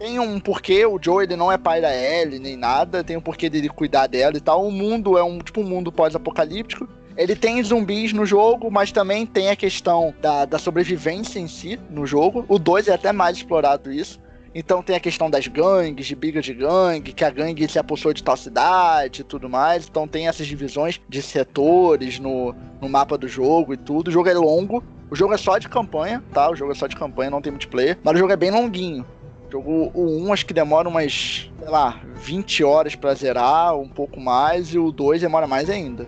Tem 0.00 0.18
um 0.18 0.40
porquê, 0.40 0.86
o 0.86 0.98
Joe 0.98 1.24
ele 1.24 1.36
não 1.36 1.52
é 1.52 1.58
pai 1.58 1.78
da 1.78 1.94
Ellie 1.94 2.38
nem 2.38 2.56
nada, 2.56 3.04
tem 3.04 3.18
um 3.18 3.20
porquê 3.20 3.50
dele 3.50 3.68
cuidar 3.68 4.06
dela 4.06 4.34
e 4.34 4.40
tal. 4.40 4.66
O 4.66 4.72
mundo 4.72 5.18
é 5.18 5.22
um 5.22 5.38
tipo 5.40 5.60
um 5.60 5.64
mundo 5.64 5.92
pós-apocalíptico. 5.92 6.88
Ele 7.18 7.36
tem 7.36 7.62
zumbis 7.62 8.10
no 8.14 8.24
jogo, 8.24 8.70
mas 8.70 8.90
também 8.92 9.26
tem 9.26 9.50
a 9.50 9.56
questão 9.56 10.14
da, 10.18 10.46
da 10.46 10.58
sobrevivência 10.58 11.38
em 11.38 11.46
si 11.46 11.78
no 11.90 12.06
jogo. 12.06 12.46
O 12.48 12.58
2 12.58 12.88
é 12.88 12.94
até 12.94 13.12
mais 13.12 13.36
explorado 13.36 13.92
isso. 13.92 14.18
Então 14.54 14.82
tem 14.82 14.96
a 14.96 15.00
questão 15.00 15.28
das 15.28 15.46
gangues, 15.46 16.06
de 16.06 16.16
briga 16.16 16.40
de 16.40 16.54
gangue, 16.54 17.12
que 17.12 17.22
a 17.22 17.28
gangue 17.28 17.68
se 17.68 17.78
apossou 17.78 18.14
de 18.14 18.24
tal 18.24 18.38
cidade 18.38 19.20
e 19.20 19.24
tudo 19.24 19.50
mais. 19.50 19.86
Então 19.86 20.08
tem 20.08 20.28
essas 20.28 20.46
divisões 20.46 20.98
de 21.10 21.20
setores 21.20 22.18
no, 22.18 22.54
no 22.80 22.88
mapa 22.88 23.18
do 23.18 23.28
jogo 23.28 23.74
e 23.74 23.76
tudo. 23.76 24.08
O 24.08 24.10
jogo 24.10 24.30
é 24.30 24.32
longo. 24.32 24.82
O 25.10 25.14
jogo 25.14 25.34
é 25.34 25.36
só 25.36 25.58
de 25.58 25.68
campanha, 25.68 26.24
tá? 26.32 26.50
O 26.50 26.56
jogo 26.56 26.72
é 26.72 26.74
só 26.74 26.86
de 26.86 26.96
campanha, 26.96 27.30
não 27.30 27.42
tem 27.42 27.52
multiplayer. 27.52 27.98
Mas 28.02 28.14
o 28.14 28.18
jogo 28.18 28.32
é 28.32 28.36
bem 28.36 28.50
longuinho. 28.50 29.04
Jogo, 29.50 29.90
o 29.92 30.24
1 30.26 30.32
acho 30.32 30.46
que 30.46 30.54
demora 30.54 30.88
umas, 30.88 31.50
sei 31.58 31.68
lá, 31.68 32.00
20 32.14 32.62
horas 32.62 32.94
pra 32.94 33.14
zerar, 33.14 33.76
um 33.76 33.88
pouco 33.88 34.20
mais. 34.20 34.72
E 34.72 34.78
o 34.78 34.92
2 34.92 35.20
demora 35.20 35.46
mais 35.46 35.68
ainda. 35.68 36.06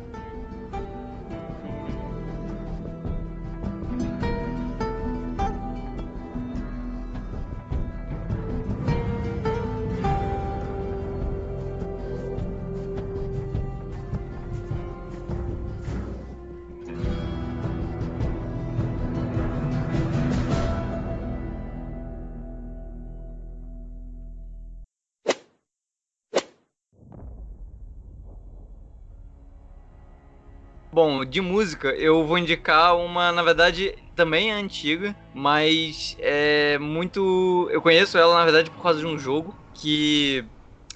Bom, 30.95 31.25
de 31.25 31.41
música, 31.41 31.89
eu 31.95 32.27
vou 32.27 32.37
indicar 32.37 32.95
uma, 32.99 33.33
na 33.33 33.43
verdade, 33.43 33.95
também 34.15 34.51
é 34.51 34.55
antiga, 34.55 35.17
mas 35.35 36.15
é 36.19 36.77
muito. 36.79 37.67
Eu 37.73 37.81
conheço 37.81 38.19
ela, 38.19 38.35
na 38.35 38.45
verdade, 38.45 38.71
por 38.71 38.83
causa 38.83 39.01
de 39.01 39.07
um 39.07 39.19
jogo 39.19 39.57
que 39.73 40.45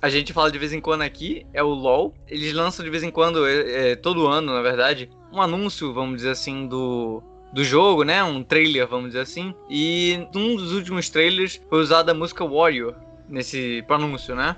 a 0.02 0.10
gente 0.10 0.34
fala 0.34 0.52
de 0.52 0.58
vez 0.58 0.74
em 0.74 0.82
quando 0.82 1.00
aqui, 1.00 1.46
é 1.54 1.62
o 1.62 1.68
LoL. 1.68 2.12
Eles 2.28 2.52
lançam 2.52 2.84
de 2.84 2.90
vez 2.90 3.02
em 3.02 3.10
quando, 3.10 3.46
é, 3.46 3.92
é, 3.92 3.96
todo 3.96 4.26
ano, 4.26 4.52
na 4.52 4.60
verdade, 4.60 5.08
um 5.32 5.40
anúncio, 5.40 5.94
vamos 5.94 6.16
dizer 6.16 6.30
assim, 6.32 6.66
do, 6.66 7.22
do 7.54 7.64
jogo, 7.64 8.02
né? 8.04 8.22
Um 8.22 8.44
trailer, 8.44 8.86
vamos 8.86 9.08
dizer 9.08 9.20
assim. 9.20 9.54
E 9.70 10.28
num 10.34 10.56
dos 10.56 10.72
últimos 10.72 11.08
trailers 11.08 11.58
foi 11.70 11.80
usada 11.80 12.12
a 12.12 12.14
música 12.14 12.44
Warrior 12.44 12.94
nesse 13.30 13.82
anúncio, 13.88 14.34
né? 14.34 14.56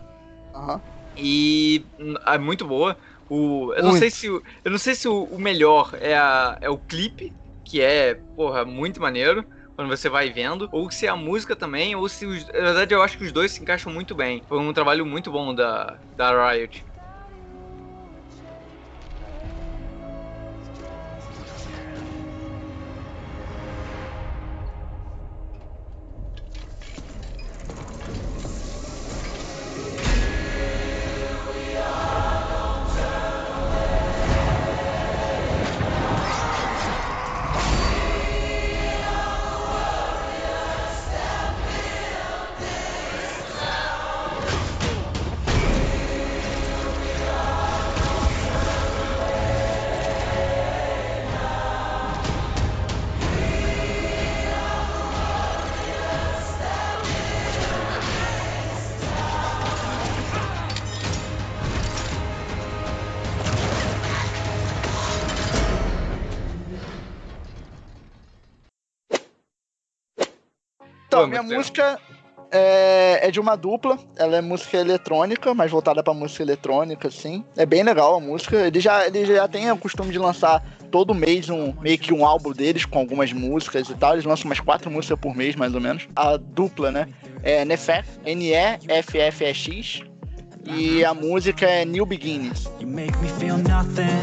Aham. 0.52 0.80
E 1.16 1.84
hum, 1.98 2.14
é 2.26 2.38
muito 2.38 2.64
boa. 2.64 2.96
O, 3.28 3.72
eu 3.74 3.82
não 3.82 3.92
sei 3.92 4.10
se 4.10 4.28
o, 4.30 4.42
eu 4.64 4.70
não 4.70 4.78
sei 4.78 4.94
se 4.94 5.06
o, 5.08 5.24
o 5.24 5.38
melhor 5.38 5.90
é, 6.00 6.16
a, 6.16 6.58
é 6.60 6.70
o 6.70 6.78
clipe, 6.78 7.36
que 7.64 7.80
é, 7.80 8.14
porra, 8.34 8.64
muito 8.64 9.00
maneiro 9.00 9.46
quando 9.76 9.88
você 9.88 10.08
vai 10.08 10.30
vendo, 10.32 10.68
ou 10.72 10.90
se 10.90 11.06
é 11.06 11.08
a 11.10 11.16
música 11.16 11.54
também, 11.54 11.94
ou 11.94 12.08
se 12.08 12.26
os, 12.26 12.46
na 12.48 12.52
verdade 12.52 12.94
eu 12.94 13.02
acho 13.02 13.16
que 13.16 13.24
os 13.24 13.32
dois 13.32 13.52
se 13.52 13.62
encaixam 13.62 13.92
muito 13.92 14.14
bem. 14.14 14.42
Foi 14.48 14.58
um 14.58 14.72
trabalho 14.72 15.06
muito 15.06 15.30
bom 15.30 15.54
da, 15.54 16.00
da 16.16 16.50
Riot. 16.52 16.84
Então, 71.08 71.22
Pô, 71.22 71.26
minha 71.26 71.42
música 71.42 71.98
é, 72.50 73.20
é 73.22 73.30
de 73.30 73.40
uma 73.40 73.56
dupla. 73.56 73.98
Ela 74.16 74.36
é 74.36 74.40
música 74.42 74.76
eletrônica, 74.76 75.54
mas 75.54 75.70
voltada 75.70 76.02
pra 76.02 76.12
música 76.12 76.42
eletrônica, 76.42 77.08
assim. 77.08 77.42
É 77.56 77.64
bem 77.64 77.82
legal 77.82 78.16
a 78.16 78.20
música. 78.20 78.66
Ele 78.66 78.78
já, 78.78 79.06
ele 79.06 79.24
já 79.24 79.48
tem 79.48 79.70
o 79.70 79.76
costume 79.78 80.12
de 80.12 80.18
lançar 80.18 80.62
todo 80.90 81.14
mês 81.14 81.48
um 81.48 81.72
meio 81.80 81.98
que 81.98 82.12
um 82.12 82.26
álbum 82.26 82.52
deles 82.52 82.84
com 82.84 82.98
algumas 82.98 83.32
músicas 83.32 83.88
e 83.88 83.94
tal. 83.94 84.12
Eles 84.12 84.26
lançam 84.26 84.46
umas 84.46 84.60
quatro 84.60 84.90
músicas 84.90 85.18
por 85.18 85.34
mês, 85.34 85.56
mais 85.56 85.74
ou 85.74 85.80
menos. 85.80 86.06
A 86.14 86.36
dupla, 86.36 86.90
né? 86.90 87.08
É 87.42 87.64
Nefef, 87.64 88.06
N-E-F-F-E-X. 88.24 90.02
E 90.66 91.02
a 91.02 91.14
música 91.14 91.64
é 91.64 91.86
New 91.86 92.04
Beginnings. 92.04 92.70
You 92.78 92.88
make 92.88 93.16
me 93.22 93.28
feel 93.40 93.56
nothing 93.56 94.20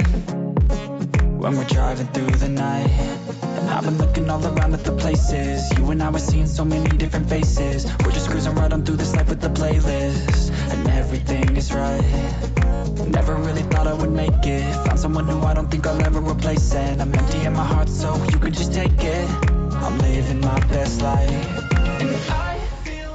when 1.39 1.58
we're 1.58 1.65
driving 1.65 2.06
through 2.13 2.38
the 2.38 2.50
night. 2.50 3.25
I've 3.70 3.84
been 3.84 3.98
looking 3.98 4.30
all 4.30 4.44
around 4.46 4.74
at 4.74 4.84
the 4.84 4.91
places. 4.94 5.70
You 5.78 5.91
and 5.91 6.02
I 6.02 6.10
were 6.10 6.20
seeing 6.20 6.48
so 6.48 6.63
many 6.65 6.89
different 6.98 7.30
faces. 7.30 7.86
We're 8.04 8.12
just 8.12 8.30
cruising 8.30 8.56
right 8.56 8.72
on 8.72 8.84
through 8.84 8.98
this 8.98 9.15
life 9.15 9.30
with 9.30 9.41
the 9.41 9.50
playlist, 9.50 10.52
and 10.72 10.88
everything 10.89 11.56
is 11.56 11.74
right. 11.74 12.04
Never 13.08 13.36
really 13.36 13.63
thought 13.63 13.88
I 13.88 13.94
would 13.94 14.12
make 14.12 14.46
it. 14.46 14.63
Found 14.86 15.00
someone 15.00 15.26
who 15.28 15.39
I 15.46 15.54
don't 15.54 15.70
think 15.70 15.86
I'll 15.88 16.02
ever 16.06 16.20
replace, 16.22 16.74
and 16.76 17.02
I'm 17.02 17.13
empty 17.13 17.46
in 17.46 17.54
my 17.54 17.63
heart, 17.63 17.89
so 17.89 18.15
you 18.32 18.39
can 18.39 18.54
just 18.54 18.74
take 18.74 19.04
it. 19.04 19.28
I'm 19.84 19.98
living 20.00 20.41
my 20.41 20.60
best 20.68 21.02
life. 21.02 21.65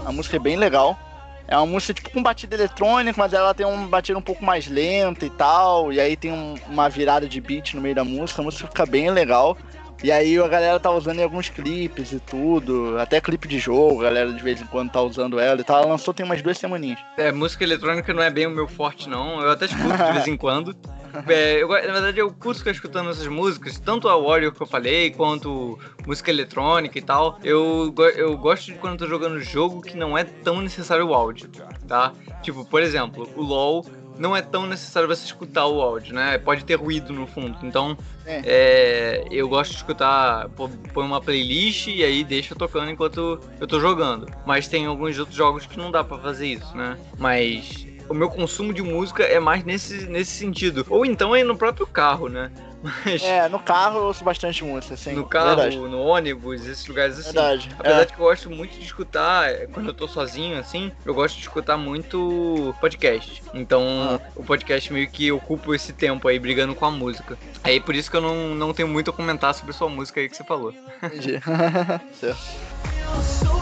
A 0.06 0.12
música 0.12 0.36
é 0.36 0.40
bem 0.40 0.56
legal. 0.56 0.98
É 1.46 1.56
uma 1.56 1.66
música 1.66 1.94
tipo 1.94 2.10
com 2.10 2.22
batida 2.22 2.54
eletrônica, 2.54 3.18
mas 3.18 3.32
ela 3.32 3.52
tem 3.52 3.66
uma 3.66 3.86
batida 3.88 4.16
um 4.18 4.22
pouco 4.22 4.44
mais 4.44 4.68
lenta 4.68 5.26
e 5.26 5.30
tal. 5.30 5.92
E 5.92 6.00
aí 6.00 6.16
tem 6.16 6.32
um- 6.32 6.54
uma 6.68 6.88
virada 6.88 7.28
de 7.28 7.40
beat 7.40 7.74
no 7.74 7.80
meio 7.80 7.94
da 7.94 8.04
música. 8.04 8.40
A 8.40 8.44
música 8.44 8.68
fica 8.68 8.86
bem 8.86 9.10
legal. 9.10 9.56
E 10.02 10.10
aí 10.10 10.38
a 10.38 10.48
galera 10.48 10.80
tá 10.80 10.90
usando 10.90 11.18
em 11.18 11.22
alguns 11.22 11.48
clipes 11.48 12.12
e 12.12 12.20
tudo. 12.20 12.98
Até 12.98 13.20
clipe 13.20 13.46
de 13.46 13.58
jogo, 13.58 14.00
a 14.00 14.04
galera 14.04 14.32
de 14.32 14.42
vez 14.42 14.60
em 14.60 14.66
quando 14.66 14.90
tá 14.90 15.02
usando 15.02 15.38
ela 15.38 15.60
e 15.60 15.64
tal. 15.64 15.82
Ela 15.82 15.90
lançou 15.92 16.14
tem 16.14 16.24
umas 16.24 16.40
duas 16.40 16.56
semaninhas. 16.56 16.98
É, 17.18 17.30
música 17.30 17.64
eletrônica 17.64 18.12
não 18.14 18.22
é 18.22 18.30
bem 18.30 18.46
o 18.46 18.50
meu 18.50 18.66
forte, 18.66 19.08
não. 19.08 19.40
Eu 19.40 19.50
até 19.50 19.66
escuto 19.66 19.96
de 19.96 20.12
vez 20.12 20.26
em 20.26 20.36
quando. 20.36 20.74
é, 21.28 21.62
eu 21.62 21.68
na 21.68 21.92
verdade, 21.92 22.18
eu 22.18 22.32
curto 22.32 22.58
ficar 22.58 22.70
escutando 22.70 23.10
essas 23.10 23.26
músicas, 23.26 23.78
tanto 23.78 24.08
a 24.08 24.16
Warrior 24.16 24.52
que 24.52 24.62
eu 24.62 24.66
falei, 24.66 25.10
quanto 25.10 25.78
música 26.06 26.30
eletrônica 26.30 26.98
e 26.98 27.02
tal. 27.02 27.38
Eu, 27.44 27.94
eu 28.16 28.36
gosto 28.38 28.66
de 28.66 28.74
quando 28.74 28.94
eu 28.94 28.98
tô 29.00 29.06
jogando 29.06 29.40
jogo 29.40 29.82
que 29.82 29.96
não 29.96 30.16
é 30.16 30.24
tão 30.24 30.62
necessário 30.62 31.06
o 31.06 31.14
áudio, 31.14 31.50
tá? 31.86 32.12
Tipo, 32.42 32.64
por 32.64 32.82
exemplo, 32.82 33.28
o 33.36 33.42
LoL 33.42 33.84
não 34.20 34.36
é 34.36 34.42
tão 34.42 34.66
necessário 34.66 35.08
você 35.08 35.24
escutar 35.24 35.66
o 35.66 35.80
áudio, 35.80 36.14
né? 36.14 36.36
Pode 36.36 36.62
ter 36.64 36.74
ruído 36.74 37.10
no 37.10 37.26
fundo. 37.26 37.56
Então, 37.62 37.96
É. 38.26 38.42
é, 38.44 39.24
eu 39.30 39.48
gosto 39.48 39.70
de 39.70 39.78
escutar, 39.78 40.46
põe 40.50 41.04
uma 41.06 41.22
playlist 41.22 41.86
e 41.88 42.04
aí 42.04 42.22
deixa 42.22 42.54
tocando 42.54 42.90
enquanto 42.90 43.40
eu 43.58 43.66
tô 43.66 43.80
jogando. 43.80 44.28
Mas 44.44 44.68
tem 44.68 44.84
alguns 44.84 45.18
outros 45.18 45.36
jogos 45.36 45.64
que 45.64 45.78
não 45.78 45.90
dá 45.90 46.04
pra 46.04 46.18
fazer 46.18 46.46
isso, 46.48 46.76
né? 46.76 46.98
Mas 47.18 47.86
o 48.10 48.14
meu 48.14 48.28
consumo 48.28 48.74
de 48.74 48.82
música 48.82 49.22
é 49.22 49.40
mais 49.40 49.64
nesse, 49.64 50.06
nesse 50.06 50.32
sentido. 50.32 50.84
Ou 50.90 51.06
então 51.06 51.34
é 51.34 51.42
no 51.42 51.56
próprio 51.56 51.86
carro, 51.86 52.28
né? 52.28 52.50
Mas 52.82 53.22
É, 53.22 53.48
no 53.48 53.58
carro 53.58 53.98
eu 53.98 54.04
ouço 54.04 54.24
bastante 54.24 54.64
música, 54.64 54.94
assim. 54.94 55.12
no 55.12 55.26
carro, 55.26 55.48
Verdade. 55.56 55.76
no 55.78 56.00
ônibus, 56.00 56.66
esses 56.66 56.86
lugares 56.86 57.18
assim. 57.18 57.32
Verdade. 57.32 57.68
Apesar 57.78 58.00
É. 58.00 58.04
de 58.06 58.12
que 58.12 58.18
eu 58.20 58.24
gosto 58.24 58.50
muito 58.50 58.78
de 58.78 58.84
escutar, 58.84 59.50
é, 59.50 59.66
quando 59.66 59.88
eu 59.88 59.94
tô 59.94 60.08
sozinho, 60.08 60.58
assim, 60.58 60.90
eu 61.04 61.12
gosto 61.14 61.34
de 61.36 61.42
escutar 61.42 61.76
muito 61.76 62.74
podcast. 62.80 63.42
Então, 63.52 63.82
Ah. 64.22 64.30
o 64.34 64.42
podcast 64.42 64.92
meio 64.92 65.08
que 65.10 65.30
ocupa 65.30 65.74
esse 65.76 65.92
tempo 65.92 66.26
aí, 66.28 66.38
brigando 66.38 66.74
com 66.74 66.86
a 66.86 66.90
música. 66.90 67.36
Aí, 67.62 67.80
por 67.80 67.94
isso 67.94 68.10
que 68.10 68.16
eu 68.16 68.22
não, 68.22 68.54
não 68.54 68.72
tenho 68.72 68.88
muito 68.88 69.10
a 69.10 69.12
comentar 69.12 69.54
sobre 69.54 69.72
sua 69.74 69.88
música 69.88 70.20
aí 70.20 70.28
que 70.28 70.36
você 70.36 70.44
falou. 70.44 70.72
Entendi. 71.02 71.38
certo. 72.18 73.59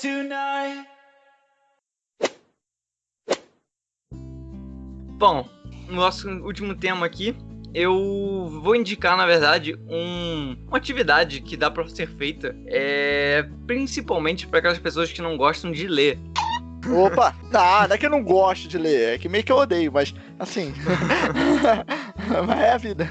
Tonight. 0.00 0.86
Bom, 5.18 5.48
no 5.88 5.96
nosso 5.96 6.28
último 6.28 6.74
tema 6.76 7.04
aqui, 7.04 7.34
eu 7.74 8.48
vou 8.62 8.76
indicar, 8.76 9.16
na 9.16 9.26
verdade, 9.26 9.74
um- 9.88 10.56
uma 10.68 10.76
atividade 10.78 11.40
que 11.40 11.56
dá 11.56 11.70
pra 11.70 11.86
ser 11.88 12.08
feita, 12.08 12.54
é, 12.66 13.44
principalmente 13.66 14.46
para 14.46 14.60
aquelas 14.60 14.78
pessoas 14.78 15.12
que 15.12 15.20
não 15.20 15.36
gostam 15.36 15.72
de 15.72 15.88
ler. 15.88 16.18
Opa! 16.88 17.34
Não, 17.50 17.88
não 17.88 17.94
é 17.94 17.98
que 17.98 18.06
eu 18.06 18.10
não 18.10 18.22
gosto 18.22 18.68
de 18.68 18.78
ler, 18.78 19.14
é 19.14 19.18
que 19.18 19.28
meio 19.28 19.42
que 19.42 19.50
eu 19.50 19.56
odeio, 19.56 19.92
mas 19.92 20.14
assim. 20.38 20.72
mas 22.46 22.60
é 22.60 22.70
a 22.72 22.78
vida. 22.78 23.08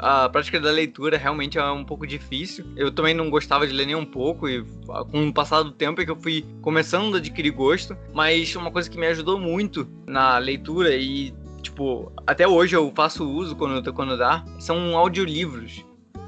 A 0.00 0.28
prática 0.28 0.58
da 0.58 0.70
leitura 0.70 1.16
realmente 1.16 1.58
é 1.58 1.64
um 1.64 1.84
pouco 1.84 2.06
difícil. 2.06 2.64
Eu 2.76 2.90
também 2.90 3.14
não 3.14 3.30
gostava 3.30 3.66
de 3.66 3.72
ler 3.72 3.86
nem 3.86 3.94
um 3.94 4.04
pouco 4.04 4.48
e 4.48 4.64
ah, 4.90 5.04
com 5.04 5.28
o 5.28 5.32
passar 5.32 5.62
do 5.62 5.72
tempo 5.72 6.00
é 6.00 6.04
que 6.04 6.10
eu 6.10 6.20
fui 6.20 6.44
começando 6.62 7.14
a 7.14 7.18
adquirir 7.18 7.50
gosto, 7.50 7.96
mas 8.12 8.54
uma 8.56 8.70
coisa 8.70 8.90
que 8.90 8.98
me 8.98 9.06
ajudou 9.06 9.38
muito 9.38 9.86
na 10.06 10.38
leitura 10.38 10.94
e 10.96 11.32
tipo, 11.62 12.10
até 12.26 12.48
hoje 12.48 12.74
eu 12.74 12.90
faço 12.94 13.28
uso 13.28 13.54
quando, 13.54 13.92
quando 13.92 14.16
dá, 14.16 14.44
são 14.58 14.96
audiolivros. 14.96 15.84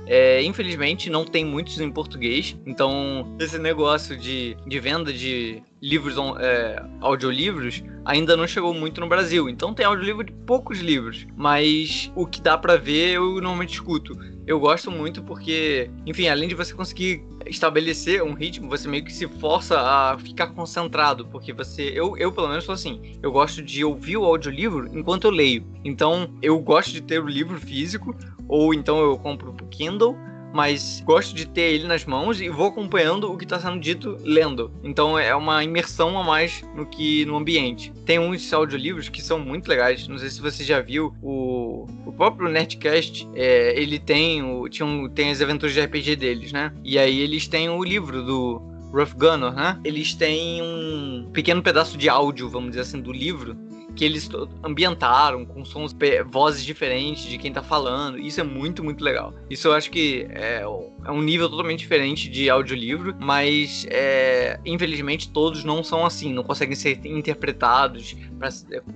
É, 0.07 0.43
infelizmente 0.43 1.09
não 1.09 1.25
tem 1.25 1.45
muitos 1.45 1.81
em 1.81 1.91
português, 1.91 2.59
então 2.67 3.37
esse 3.39 3.59
negócio 3.59 4.17
de, 4.17 4.57
de 4.67 4.81
venda 4.81 5.13
de 5.13 5.63
livros, 5.81 6.17
é, 6.41 6.83
audiolivros 7.01 7.83
ainda 8.05 8.37
não 8.37 8.47
chegou 8.47 8.73
muito 8.73 9.01
no 9.01 9.09
Brasil. 9.09 9.49
Então 9.49 9.75
tem 9.75 9.87
audiolivro 9.87 10.25
de 10.25 10.33
poucos 10.33 10.81
livros, 10.81 11.27
mas 11.37 12.11
o 12.15 12.27
que 12.27 12.41
dá 12.41 12.57
pra 12.57 12.77
ver 12.77 13.11
eu 13.15 13.35
normalmente 13.35 13.75
escuto. 13.75 14.17
Eu 14.47 14.59
gosto 14.59 14.91
muito 14.91 15.23
porque, 15.23 15.91
enfim, 16.05 16.29
além 16.29 16.49
de 16.49 16.55
você 16.55 16.75
conseguir 16.75 17.25
estabelecer 17.47 18.23
um 18.23 18.35
ritmo, 18.35 18.69
você 18.69 18.89
meio 18.89 19.05
que 19.05 19.13
se 19.13 19.29
força 19.29 19.81
a 19.81 20.19
ficar 20.19 20.49
concentrado, 20.49 21.27
porque 21.27 21.53
você, 21.53 21.93
eu, 21.95 22.17
eu 22.17 22.33
pelo 22.33 22.49
menos 22.49 22.65
sou 22.65 22.75
assim, 22.75 23.19
eu 23.23 23.31
gosto 23.31 23.63
de 23.63 23.85
ouvir 23.85 24.17
o 24.17 24.25
audiolivro 24.25 24.89
enquanto 24.93 25.25
eu 25.25 25.31
leio. 25.31 25.65
Então, 25.85 26.35
eu 26.43 26.59
gosto 26.59 26.93
de 26.93 27.01
ter 27.01 27.23
o 27.23 27.27
livro 27.27 27.61
físico 27.61 28.17
ou 28.49 28.75
então 28.75 29.01
eu 29.01 29.17
compro 29.17 29.51
o 29.51 29.69
Kindle, 29.69 30.17
mas 30.53 31.03
gosto 31.05 31.35
de 31.35 31.47
ter 31.47 31.73
ele 31.73 31.87
nas 31.87 32.05
mãos 32.05 32.41
e 32.41 32.49
vou 32.49 32.69
acompanhando 32.69 33.33
o 33.33 33.37
que 33.37 33.45
está 33.45 33.59
sendo 33.59 33.81
dito 33.81 34.19
lendo. 34.23 34.71
Então 34.83 35.19
é 35.19 35.35
uma 35.35 35.63
imersão 35.65 36.19
a 36.19 36.25
mais 36.25 36.63
no 36.75 36.87
que 36.87 37.25
no 37.25 37.37
ambiente. 37.37 37.93
Tem 38.05 38.19
uns 38.19 38.53
audiolivros 38.53 39.09
que 39.09 39.23
são 39.23 39.39
muito 39.39 39.69
legais. 39.69 40.07
Não 40.09 40.19
sei 40.19 40.31
se 40.31 40.41
você 40.41 40.63
já 40.65 40.81
viu 40.81 41.15
o, 41.23 41.87
o 42.07 42.13
próprio 42.13 42.49
Nerdcast. 42.49 43.29
é, 43.35 43.81
ele 43.81 43.99
tem 43.99 44.43
o 44.43 44.69
tinha 44.69 44.87
um- 44.87 45.09
tem 45.09 45.31
as 45.31 45.41
aventuras 45.41 45.75
de 45.75 45.81
RPG 45.81 46.17
deles, 46.17 46.53
né? 46.53 46.73
E 46.85 46.99
aí 46.99 47.21
eles 47.21 47.47
têm 47.49 47.69
o 47.69 47.83
livro 47.83 48.23
do 48.23 48.63
Rough 48.93 49.15
Gunner, 49.17 49.53
né? 49.53 49.79
Eles 49.85 50.15
têm 50.15 50.63
um 50.63 51.31
pequeno 51.33 51.63
pedaço 51.63 51.97
de 51.97 52.09
áudio, 52.09 52.49
vamos 52.49 52.71
dizer 52.71 52.83
assim, 52.83 53.01
do 53.01 53.13
livro 53.13 53.57
que 53.95 54.05
eles 54.05 54.29
ambientaram 54.65 55.45
com 55.45 55.65
sons, 55.65 55.95
vozes 56.31 56.65
diferentes 56.65 57.25
de 57.25 57.37
quem 57.37 57.53
tá 57.53 57.63
falando. 57.63 58.19
Isso 58.19 58.41
é 58.41 58.43
muito, 58.43 58.83
muito 58.83 59.05
legal. 59.05 59.35
Isso 59.51 59.69
eu 59.69 59.75
acho 59.75 59.91
que 59.91 60.27
é, 60.31 60.63
é 61.05 61.11
um 61.11 61.21
nível 61.21 61.49
totalmente 61.49 61.81
diferente 61.81 62.29
de 62.29 62.49
audiolivro, 62.49 63.15
mas 63.21 63.87
é, 63.91 64.59
infelizmente 64.65 65.31
todos 65.31 65.63
não 65.65 65.85
são 65.85 66.07
assim, 66.07 66.33
não 66.33 66.43
conseguem 66.43 66.75
ser 66.75 67.01
interpretados 67.05 68.17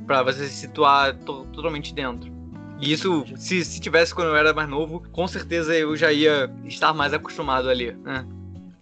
para 0.07 0.23
você 0.23 0.47
se 0.47 0.55
situar 0.55 1.15
to- 1.19 1.47
totalmente 1.53 1.95
dentro. 1.95 2.35
E 2.81 2.93
isso, 2.93 3.25
se, 3.37 3.65
se 3.65 3.81
tivesse 3.81 4.15
quando 4.15 4.29
eu 4.29 4.37
era 4.37 4.53
mais 4.53 4.69
novo, 4.69 5.03
com 5.13 5.27
certeza 5.27 5.75
eu 5.75 5.97
já 5.97 6.13
ia 6.13 6.51
estar 6.65 6.93
mais 6.93 7.13
acostumado 7.15 7.69
ali, 7.71 7.93
né? 8.05 8.27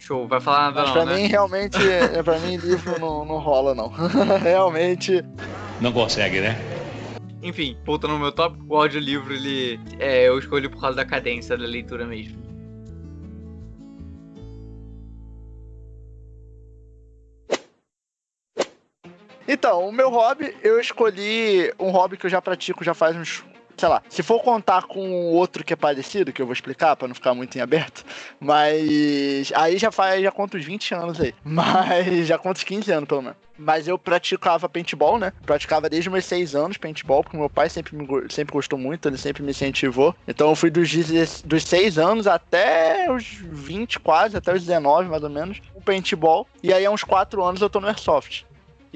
Show, 0.05 0.27
vai 0.27 0.39
falar 0.39 0.65
nada 0.65 0.81
Mas 0.81 0.89
não, 0.89 0.93
pra 0.93 1.05
né? 1.05 1.15
mim, 1.15 1.27
realmente, 1.27 1.77
é, 1.89 2.21
pra 2.21 2.37
mim, 2.37 2.57
livro 2.57 2.99
não, 2.99 3.25
não 3.25 3.39
rola, 3.39 3.73
não. 3.73 3.87
realmente. 4.39 5.25
Não 5.81 5.91
consegue, 5.91 6.41
né? 6.41 6.55
Enfim, 7.41 7.75
voltando 7.83 8.13
ao 8.13 8.19
meu 8.19 8.31
tópico, 8.31 8.63
o 8.67 8.75
audiolivro, 8.75 9.33
ele, 9.33 9.79
é, 9.97 10.27
eu 10.27 10.37
escolho 10.37 10.69
por 10.69 10.79
causa 10.79 10.97
da 10.97 11.05
cadência 11.05 11.57
da 11.57 11.65
leitura 11.65 12.05
mesmo. 12.05 12.37
Então, 19.47 19.87
o 19.87 19.91
meu 19.91 20.11
hobby, 20.11 20.55
eu 20.61 20.79
escolhi 20.79 21.73
um 21.79 21.89
hobby 21.89 22.15
que 22.15 22.27
eu 22.27 22.29
já 22.29 22.39
pratico 22.39 22.83
já 22.83 22.93
faz 22.93 23.15
uns. 23.15 23.43
Sei 23.77 23.89
lá, 23.89 24.01
se 24.09 24.23
for 24.23 24.41
contar 24.41 24.83
com 24.83 25.31
outro 25.33 25.63
que 25.63 25.73
é 25.73 25.75
parecido, 25.75 26.31
que 26.31 26.41
eu 26.41 26.45
vou 26.45 26.53
explicar 26.53 26.95
pra 26.95 27.07
não 27.07 27.15
ficar 27.15 27.33
muito 27.33 27.57
em 27.57 27.61
aberto, 27.61 28.05
mas 28.39 29.51
aí 29.53 29.77
já 29.77 29.91
faz, 29.91 30.21
já 30.21 30.31
conta 30.31 30.57
uns 30.57 30.65
20 30.65 30.93
anos 30.93 31.19
aí. 31.19 31.33
Mas 31.43 32.27
já 32.27 32.37
conta 32.37 32.59
uns 32.59 32.63
15 32.63 32.91
anos 32.91 33.07
pelo 33.07 33.21
menos. 33.21 33.37
Mas 33.57 33.87
eu 33.87 33.97
praticava 33.97 34.67
paintball, 34.67 35.17
né? 35.17 35.31
Praticava 35.45 35.89
desde 35.89 36.09
meus 36.09 36.25
6 36.25 36.55
anos 36.55 36.77
paintball, 36.77 37.23
porque 37.23 37.37
meu 37.37 37.49
pai 37.49 37.69
sempre, 37.69 37.95
me, 37.95 38.07
sempre 38.29 38.53
gostou 38.53 38.77
muito, 38.77 39.07
ele 39.07 39.17
sempre 39.17 39.43
me 39.43 39.51
incentivou. 39.51 40.13
Então 40.27 40.49
eu 40.49 40.55
fui 40.55 40.69
dos, 40.69 40.91
10 40.91 41.43
dos 41.43 41.63
6 41.63 41.97
anos 41.97 42.27
até 42.27 43.09
os 43.11 43.25
20 43.25 43.99
quase, 43.99 44.35
até 44.35 44.53
os 44.53 44.61
19 44.61 45.09
mais 45.09 45.23
ou 45.23 45.29
menos, 45.29 45.61
o 45.73 45.81
paintball. 45.81 46.47
E 46.61 46.73
aí 46.73 46.85
há 46.85 46.91
uns 46.91 47.03
4 47.03 47.43
anos 47.43 47.61
eu 47.61 47.69
tô 47.69 47.79
no 47.79 47.87
Airsoft. 47.87 48.45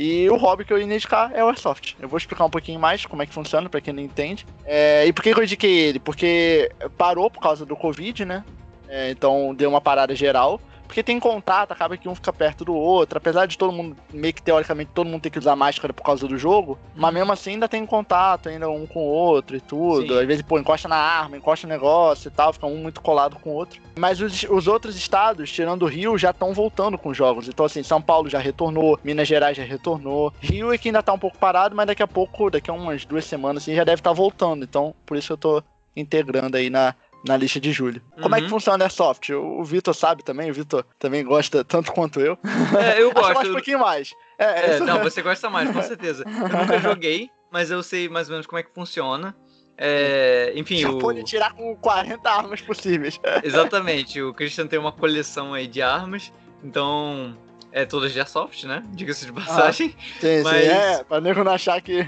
E 0.01 0.29
o 0.29 0.37
hobby 0.37 0.63
que 0.63 0.71
eu 0.71 0.77
ia 0.77 0.85
indicar 0.85 1.29
é 1.35 1.43
o 1.43 1.49
Airsoft. 1.49 1.97
Eu 1.99 2.07
vou 2.07 2.17
explicar 2.17 2.45
um 2.45 2.49
pouquinho 2.49 2.79
mais 2.79 3.05
como 3.05 3.21
é 3.21 3.25
que 3.25 3.33
funciona, 3.33 3.67
pra 3.67 3.81
quem 3.81 3.93
não 3.93 4.01
entende. 4.01 4.45
É, 4.63 5.05
e 5.05 5.11
por 5.11 5.21
que 5.21 5.33
eu 5.33 5.43
indiquei 5.43 5.77
ele? 5.77 5.99
Porque 5.99 6.71
parou 6.97 7.29
por 7.29 7.41
causa 7.41 7.65
do 7.65 7.75
Covid, 7.75 8.23
né? 8.23 8.45
É, 8.87 9.11
então 9.11 9.53
deu 9.53 9.69
uma 9.69 9.81
parada 9.81 10.15
geral. 10.15 10.61
Porque 10.89 11.03
tem 11.03 11.19
contato, 11.19 11.71
acaba 11.71 11.95
que 11.95 12.09
um 12.09 12.15
fica 12.15 12.33
perto 12.33 12.65
do 12.65 12.73
outro. 12.73 13.19
Apesar 13.19 13.45
de 13.45 13.55
todo 13.55 13.71
mundo, 13.71 13.95
meio 14.11 14.33
que 14.33 14.41
teoricamente, 14.41 14.89
todo 14.91 15.05
mundo 15.05 15.21
ter 15.21 15.29
que 15.29 15.37
usar 15.37 15.55
máscara 15.55 15.93
por 15.93 16.01
causa 16.01 16.27
do 16.27 16.35
jogo. 16.35 16.79
Mas 16.95 17.13
mesmo 17.13 17.31
assim 17.31 17.51
ainda 17.51 17.69
tem 17.69 17.85
contato, 17.85 18.49
ainda 18.49 18.67
um 18.71 18.87
com 18.87 19.01
o 19.01 19.07
outro 19.07 19.55
e 19.55 19.61
tudo. 19.61 20.07
Sim. 20.07 20.19
Às 20.19 20.25
vezes, 20.25 20.41
pô, 20.41 20.57
encosta 20.57 20.87
na 20.87 20.95
arma, 20.95 21.37
encosta 21.37 21.67
no 21.67 21.73
negócio 21.73 22.27
e 22.27 22.31
tal, 22.31 22.51
fica 22.51 22.65
um 22.65 22.77
muito 22.77 23.01
colado 23.01 23.35
com 23.35 23.51
o 23.51 23.53
outro. 23.53 23.79
Mas 23.99 24.19
os, 24.19 24.41
os 24.49 24.67
outros 24.67 24.95
estados, 24.95 25.51
tirando 25.51 25.83
o 25.83 25.87
Rio, 25.87 26.17
já 26.17 26.31
estão 26.31 26.55
voltando 26.55 26.97
com 26.97 27.13
jogos. 27.13 27.47
Então, 27.47 27.67
assim, 27.67 27.83
São 27.83 28.01
Paulo 28.01 28.27
já 28.27 28.39
retornou, 28.39 28.99
Minas 29.03 29.27
Gerais 29.27 29.55
já 29.55 29.63
retornou. 29.63 30.33
Rio 30.41 30.73
é 30.73 30.77
que 30.79 30.89
ainda 30.89 31.03
tá 31.03 31.13
um 31.13 31.19
pouco 31.19 31.37
parado, 31.37 31.75
mas 31.75 31.85
daqui 31.85 32.01
a 32.01 32.07
pouco, 32.07 32.49
daqui 32.49 32.71
a 32.71 32.73
umas 32.73 33.05
duas 33.05 33.25
semanas, 33.25 33.61
assim, 33.61 33.75
já 33.75 33.83
deve 33.83 33.99
estar 33.99 34.11
voltando. 34.11 34.63
Então, 34.63 34.95
por 35.05 35.15
isso 35.15 35.33
eu 35.33 35.37
tô 35.37 35.63
integrando 35.95 36.57
aí 36.57 36.67
na, 36.71 36.95
na 37.27 37.35
lista 37.37 37.59
de 37.59 37.71
julho. 37.71 38.01
Como 38.21 38.33
é 38.35 38.39
que 38.39 38.45
Uhum. 38.45 38.49
funciona 38.51 38.79
o 38.83 38.85
Airsoft? 38.85 39.29
O, 39.33 39.59
o 39.59 39.63
Vitor 39.63 39.93
sabe 39.93 40.23
também, 40.23 40.49
o 40.49 40.53
Vitor 40.53 40.85
também 40.97 41.23
gosta 41.23 41.63
tanto 41.63 41.91
quanto 41.91 42.19
eu. 42.19 42.37
É, 42.79 43.01
eu 43.01 43.09
Acho 43.15 43.21
mais 43.21 43.33
gosto. 43.35 43.49
um 43.49 43.53
pouquinho 43.53 43.79
mais. 43.79 44.13
É, 44.37 44.45
É, 44.71 44.75
isso- 44.75 44.85
não, 44.85 44.99
você 45.03 45.21
gosta 45.21 45.49
mais, 45.49 45.69
com 45.71 45.81
certeza. 45.81 46.23
Eu 46.25 46.31
nunca 46.59 46.79
joguei, 46.81 47.29
mas 47.51 47.69
eu 47.71 47.83
sei 47.83 48.07
mais 48.09 48.27
ou 48.29 48.33
menos 48.33 48.47
como 48.47 48.59
é 48.59 48.63
que 48.63 48.73
funciona. 48.73 49.35
É, 49.81 50.51
enfim, 50.55 50.77
já 50.77 50.89
o... 50.89 50.99
pode 50.99 51.23
tirar 51.23 51.53
com 51.53 51.73
40 51.77 52.29
armas 52.29 52.59
possíveis. 52.61 53.19
exatamente, 53.43 54.21
o 54.21 54.33
Christian 54.33 54.67
tem 54.67 54.77
uma 54.77 54.91
coleção 54.91 55.53
aí 55.53 55.67
de 55.67 55.81
armas, 55.81 56.33
então 56.61 57.37
é 57.71 57.85
todas 57.85 58.11
de 58.11 58.19
Airsoft, 58.19 58.65
né? 58.65 58.83
Diga-se 58.89 59.25
de 59.25 59.31
passagem. 59.31 59.95
Sim, 60.19 60.43
Mas- 60.43 60.63
sim, 60.65 60.69
é, 60.69 61.03
pra 61.03 61.21
nego 61.21 61.43
não 61.45 61.53
achar 61.53 61.81
que. 61.81 61.99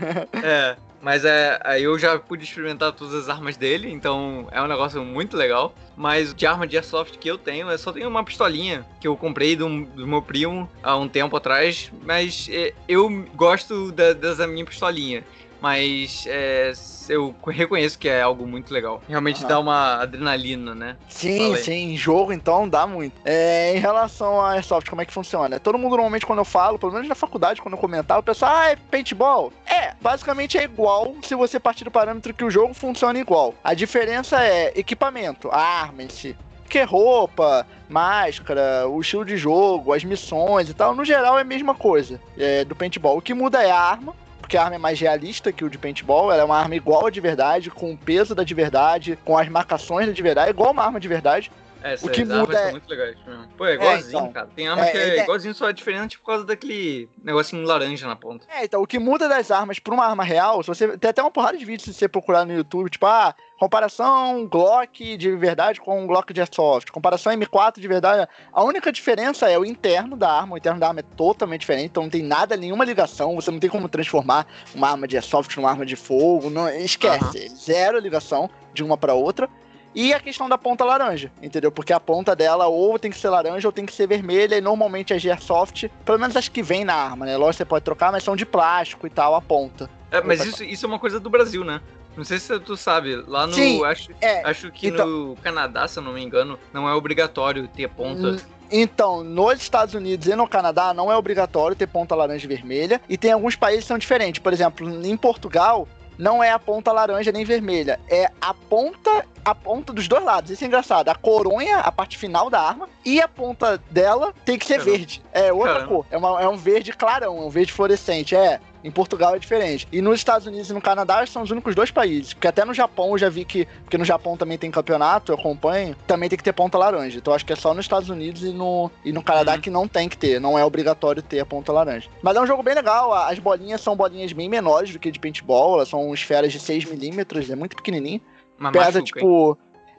É. 0.43 0.75
Mas 1.01 1.25
é, 1.25 1.59
aí 1.63 1.83
eu 1.83 1.97
já 1.97 2.19
pude 2.19 2.43
experimentar 2.43 2.91
todas 2.93 3.15
as 3.15 3.29
armas 3.29 3.57
dele, 3.57 3.91
então 3.91 4.47
é 4.51 4.61
um 4.61 4.67
negócio 4.67 5.03
muito 5.03 5.35
legal. 5.35 5.73
Mas 5.97 6.33
de 6.33 6.45
arma 6.45 6.67
de 6.67 6.77
airsoft 6.77 7.17
que 7.17 7.27
eu 7.27 7.37
tenho, 7.37 7.69
eu 7.69 7.77
só 7.77 7.91
tenho 7.91 8.07
uma 8.07 8.23
pistolinha 8.23 8.85
que 8.99 9.07
eu 9.07 9.17
comprei 9.17 9.55
do, 9.55 9.85
do 9.85 10.07
meu 10.07 10.21
primo 10.21 10.69
há 10.83 10.95
um 10.95 11.07
tempo 11.07 11.35
atrás. 11.35 11.91
Mas 12.03 12.47
é, 12.51 12.73
eu 12.87 13.09
gosto 13.35 13.91
da, 13.91 14.13
dessa 14.13 14.45
minha 14.45 14.65
pistolinha. 14.65 15.23
Mas 15.61 16.25
é, 16.27 16.73
eu 17.07 17.35
reconheço 17.45 17.99
que 17.99 18.09
é 18.09 18.21
algo 18.21 18.47
muito 18.47 18.73
legal. 18.73 19.01
Realmente 19.07 19.39
Aham. 19.41 19.47
dá 19.47 19.59
uma 19.59 20.01
adrenalina, 20.01 20.73
né? 20.73 20.97
Sim, 21.07 21.37
Fala 21.37 21.55
aí. 21.57 21.63
sim, 21.63 21.93
em 21.93 21.97
jogo 21.97 22.33
então 22.33 22.67
dá 22.67 22.87
muito. 22.87 23.13
É, 23.23 23.75
em 23.75 23.79
relação 23.79 24.41
a 24.41 24.53
Airsoft, 24.53 24.89
como 24.89 25.01
é 25.01 25.05
que 25.05 25.13
funciona? 25.13 25.59
Todo 25.59 25.77
mundo 25.77 25.91
normalmente 25.91 26.25
quando 26.25 26.39
eu 26.39 26.45
falo, 26.45 26.79
pelo 26.79 26.91
menos 26.91 27.07
na 27.07 27.15
faculdade, 27.15 27.61
quando 27.61 27.75
eu 27.75 27.79
comentar, 27.79 28.17
o 28.17 28.23
pessoal, 28.23 28.51
ah, 28.55 28.71
é 28.71 28.75
paintball? 28.75 29.53
É, 29.67 29.93
basicamente 30.01 30.57
é 30.57 30.63
igual 30.63 31.15
se 31.21 31.35
você 31.35 31.59
partir 31.59 31.83
do 31.83 31.91
parâmetro 31.91 32.33
que 32.33 32.43
o 32.43 32.49
jogo 32.51 32.73
funciona 32.73 33.19
igual. 33.19 33.53
A 33.63 33.73
diferença 33.73 34.43
é 34.43 34.73
equipamento, 34.75 35.49
a 35.51 35.59
arma 35.59 36.03
em 36.03 36.09
si. 36.09 36.35
Porque 36.63 36.83
roupa, 36.83 37.67
máscara, 37.89 38.87
o 38.87 39.01
estilo 39.01 39.25
de 39.25 39.35
jogo, 39.35 39.93
as 39.93 40.05
missões 40.05 40.69
e 40.69 40.73
tal, 40.73 40.95
no 40.95 41.03
geral 41.03 41.37
é 41.37 41.41
a 41.41 41.43
mesma 41.43 41.75
coisa 41.75 42.19
é, 42.37 42.63
do 42.63 42.75
paintball. 42.75 43.17
O 43.17 43.21
que 43.21 43.33
muda 43.33 43.61
é 43.61 43.69
a 43.69 43.77
arma, 43.77 44.15
porque 44.51 44.57
a 44.57 44.63
arma 44.63 44.75
é 44.75 44.79
mais 44.79 44.99
realista 44.99 45.49
que 45.49 45.63
o 45.63 45.69
de 45.69 45.77
paintball, 45.77 46.29
ela 46.29 46.41
é 46.41 46.43
uma 46.43 46.57
arma 46.57 46.75
igual 46.75 47.05
a 47.05 47.09
de 47.09 47.21
verdade, 47.21 47.71
com 47.71 47.93
o 47.93 47.97
peso 47.97 48.35
da 48.35 48.43
de 48.43 48.53
verdade, 48.53 49.17
com 49.23 49.37
as 49.37 49.47
marcações 49.47 50.07
da 50.07 50.11
de 50.11 50.21
verdade, 50.21 50.47
é 50.47 50.49
igual 50.49 50.73
uma 50.73 50.83
arma 50.83 50.99
de 50.99 51.07
verdade. 51.07 51.49
É, 51.83 51.95
O 51.95 52.09
que 52.09 52.23
muda 52.23 52.53
são 52.57 52.67
é- 52.67 52.71
muito 52.71 52.87
legais 52.89 53.15
mesmo. 53.25 53.47
Pô, 53.57 53.65
é 53.65 53.73
igualzinho, 53.73 54.09
então. 54.09 54.31
cara. 54.31 54.47
Tem 54.55 54.67
arma 54.67 54.85
É, 54.85 54.91
que 54.91 54.97
é, 54.97 55.17
é- 55.19 55.23
igualzinho, 55.23 55.55
só 55.55 55.69
é 55.69 55.73
diferente 55.73 56.19
por 56.19 56.25
causa 56.27 56.45
daquele 56.45 57.09
negocinho 57.23 57.63
laranja 57.63 58.07
na 58.07 58.15
ponta. 58.15 58.45
É, 58.49 58.65
então, 58.65 58.81
o 58.81 58.87
que 58.87 58.99
muda 58.99 59.27
das 59.27 59.49
armas 59.49 59.79
pra 59.79 59.93
uma 59.93 60.05
arma 60.05 60.23
real, 60.23 60.61
se 60.61 60.67
você 60.67 60.97
tem 60.97 61.09
até 61.09 61.21
uma 61.21 61.31
porrada 61.31 61.57
de 61.57 61.65
vídeos 61.65 61.83
se 61.85 61.93
você 61.93 62.07
procurar 62.07 62.45
no 62.45 62.53
YouTube, 62.53 62.89
tipo, 62.89 63.05
ah, 63.07 63.33
comparação 63.59 64.47
Glock 64.47 65.17
de 65.17 65.35
verdade 65.35 65.79
com 65.81 66.03
um 66.03 66.07
Glock 66.07 66.33
de 66.33 66.41
Airsoft, 66.41 66.91
comparação 66.91 67.31
M4 67.33 67.79
de 67.79 67.87
verdade. 67.87 68.27
A 68.51 68.63
única 68.63 68.91
diferença 68.91 69.49
é 69.49 69.57
o 69.57 69.65
interno 69.65 70.15
da 70.17 70.31
arma, 70.31 70.55
o 70.55 70.57
interno 70.57 70.79
da 70.79 70.87
arma 70.87 70.99
é 70.99 71.03
totalmente 71.15 71.61
diferente, 71.61 71.85
então 71.85 72.03
não 72.03 72.09
tem 72.09 72.21
nada, 72.23 72.55
nenhuma 72.57 72.85
ligação, 72.85 73.35
você 73.35 73.49
não 73.49 73.59
tem 73.59 73.69
como 73.69 73.87
transformar 73.89 74.45
uma 74.75 74.89
arma 74.89 75.07
de 75.07 75.15
Airsoft 75.15 75.55
numa 75.57 75.69
arma 75.69 75.85
de 75.85 75.95
fogo, 75.95 76.49
não, 76.49 76.69
esquece, 76.69 77.49
zero 77.49 77.97
ligação 77.99 78.49
de 78.73 78.83
uma 78.83 78.97
pra 78.97 79.13
outra. 79.13 79.49
E 79.93 80.13
a 80.13 80.19
questão 80.19 80.47
da 80.47 80.57
ponta 80.57 80.85
laranja, 80.85 81.31
entendeu? 81.41 81.71
Porque 81.71 81.91
a 81.91 81.99
ponta 81.99 82.35
dela 82.35 82.67
ou 82.67 82.97
tem 82.97 83.11
que 83.11 83.17
ser 83.17 83.29
laranja 83.29 83.67
ou 83.67 83.71
tem 83.71 83.85
que 83.85 83.93
ser 83.93 84.07
vermelha, 84.07 84.55
e 84.57 84.61
normalmente 84.61 85.13
as 85.13 85.21
de 85.21 85.29
Airsoft, 85.29 85.89
pelo 86.05 86.17
menos 86.19 86.35
as 86.37 86.47
que 86.47 86.63
vem 86.63 86.85
na 86.85 86.93
arma, 86.93 87.25
né? 87.25 87.35
Lógico 87.35 87.51
que 87.51 87.57
você 87.57 87.65
pode 87.65 87.83
trocar, 87.85 88.11
mas 88.11 88.23
são 88.23 88.35
de 88.35 88.45
plástico 88.45 89.05
e 89.05 89.09
tal, 89.09 89.35
a 89.35 89.41
ponta. 89.41 89.89
É, 90.09 90.21
mas 90.21 90.45
isso, 90.45 90.63
isso 90.63 90.85
é 90.85 90.89
uma 90.89 90.99
coisa 90.99 91.19
do 91.19 91.29
Brasil, 91.29 91.63
né? 91.65 91.81
Não 92.15 92.23
sei 92.25 92.39
se 92.39 92.59
tu 92.59 92.75
sabe, 92.75 93.15
lá 93.27 93.47
no. 93.47 93.53
Sim, 93.53 93.83
acho, 93.85 94.09
É, 94.19 94.45
acho 94.47 94.69
que 94.71 94.87
então- 94.87 95.07
no 95.07 95.35
Canadá, 95.37 95.87
se 95.87 95.97
eu 95.99 96.03
não 96.03 96.13
me 96.13 96.21
engano, 96.23 96.59
não 96.73 96.87
é 96.87 96.93
obrigatório 96.93 97.67
ter 97.69 97.87
ponta. 97.89 98.37
Então, 98.69 99.23
nos 99.23 99.59
Estados 99.61 99.93
Unidos 99.93 100.27
e 100.27 100.35
no 100.35 100.47
Canadá 100.47 100.93
não 100.93 101.11
é 101.11 101.15
obrigatório 101.17 101.75
ter 101.75 101.87
ponta 101.87 102.15
laranja 102.15 102.45
e 102.45 102.47
vermelha. 102.47 103.01
E 103.09 103.17
tem 103.17 103.31
alguns 103.31 103.55
países 103.55 103.83
que 103.83 103.87
são 103.89 103.97
diferentes. 103.97 104.41
Por 104.41 104.53
exemplo, 104.53 104.89
em 105.05 105.17
Portugal, 105.17 105.87
não 106.17 106.43
é 106.43 106.51
a 106.51 106.59
ponta 106.59 106.91
laranja 106.91 107.31
nem 107.31 107.43
vermelha. 107.45 107.99
É 108.09 108.29
a 108.39 108.53
ponta, 108.53 109.25
a 109.43 109.55
ponta 109.55 109.91
dos 109.93 110.07
dois 110.07 110.23
lados. 110.23 110.51
Isso 110.51 110.63
é 110.63 110.67
engraçado. 110.67 111.09
A 111.09 111.15
coronha, 111.15 111.77
a 111.79 111.91
parte 111.91 112.17
final 112.17 112.49
da 112.49 112.59
arma, 112.61 112.87
e 113.03 113.21
a 113.21 113.27
ponta 113.27 113.77
dela 113.89 114.33
tem 114.45 114.57
que 114.57 114.65
ser 114.65 114.77
Caramba. 114.79 114.91
verde. 114.97 115.23
É 115.33 115.51
outra 115.53 115.73
Caramba. 115.73 115.87
cor. 115.93 116.05
É, 116.11 116.17
uma- 116.17 116.41
é 116.41 116.47
um 116.47 116.57
verde 116.57 116.93
clarão, 116.93 117.37
é 117.37 117.41
um 117.41 117.49
verde 117.49 117.73
fluorescente. 117.73 118.35
É. 118.35 118.59
Em 118.83 118.91
Portugal 118.91 119.35
é 119.35 119.39
diferente. 119.39 119.87
E 119.91 120.01
nos 120.01 120.15
Estados 120.19 120.47
Unidos 120.47 120.69
e 120.69 120.73
no 120.73 120.81
Canadá 120.81 121.25
são 121.25 121.41
os 121.41 121.51
únicos 121.51 121.75
dois 121.75 121.91
países. 121.91 122.33
Porque 122.33 122.47
até 122.47 122.65
no 122.65 122.73
Japão 122.73 123.11
eu 123.11 123.17
já 123.17 123.29
vi 123.29 123.45
que. 123.45 123.65
Porque 123.83 123.97
no 123.97 124.05
Japão 124.05 124.35
também 124.35 124.57
tem 124.57 124.71
campeonato, 124.71 125.31
eu 125.31 125.37
acompanho. 125.37 125.95
Também 126.07 126.29
tem 126.29 126.37
que 126.37 126.43
ter 126.43 126.53
ponta 126.53 126.77
laranja. 126.77 127.17
Então 127.17 127.33
acho 127.33 127.45
que 127.45 127.53
é 127.53 127.55
só 127.55 127.73
nos 127.73 127.85
Estados 127.85 128.09
Unidos 128.09 128.43
e 128.43 128.51
no, 128.51 128.89
e 129.03 129.11
no 129.11 129.23
Canadá 129.23 129.55
Uhum. 129.55 129.61
que 129.61 129.69
não 129.69 129.87
tem 129.87 130.07
que 130.07 130.17
ter. 130.17 130.39
Não 130.39 130.57
é 130.57 130.65
obrigatório 130.65 131.21
ter 131.21 131.39
a 131.39 131.45
ponta 131.45 131.71
laranja. 131.71 132.09
Mas 132.21 132.35
é 132.35 132.41
um 132.41 132.47
jogo 132.47 132.63
bem 132.63 132.73
legal. 132.73 133.13
As 133.13 133.39
bolinhas 133.39 133.81
são 133.81 133.95
bolinhas 133.95 134.33
bem 134.33 134.49
menores 134.49 134.91
do 134.91 134.99
que 134.99 135.11
de 135.11 135.19
paintball. 135.19 135.75
Elas 135.75 135.89
são 135.89 136.13
esferas 136.13 136.51
de 136.51 136.59
6 136.59 136.85
milímetros. 136.85 137.49
É 137.49 137.55
muito 137.55 137.75
pequenininho 137.75 138.21
Mas 138.57 138.71
pesa, 138.71 138.99
machuca, 138.99 139.19
hein? 139.19 139.25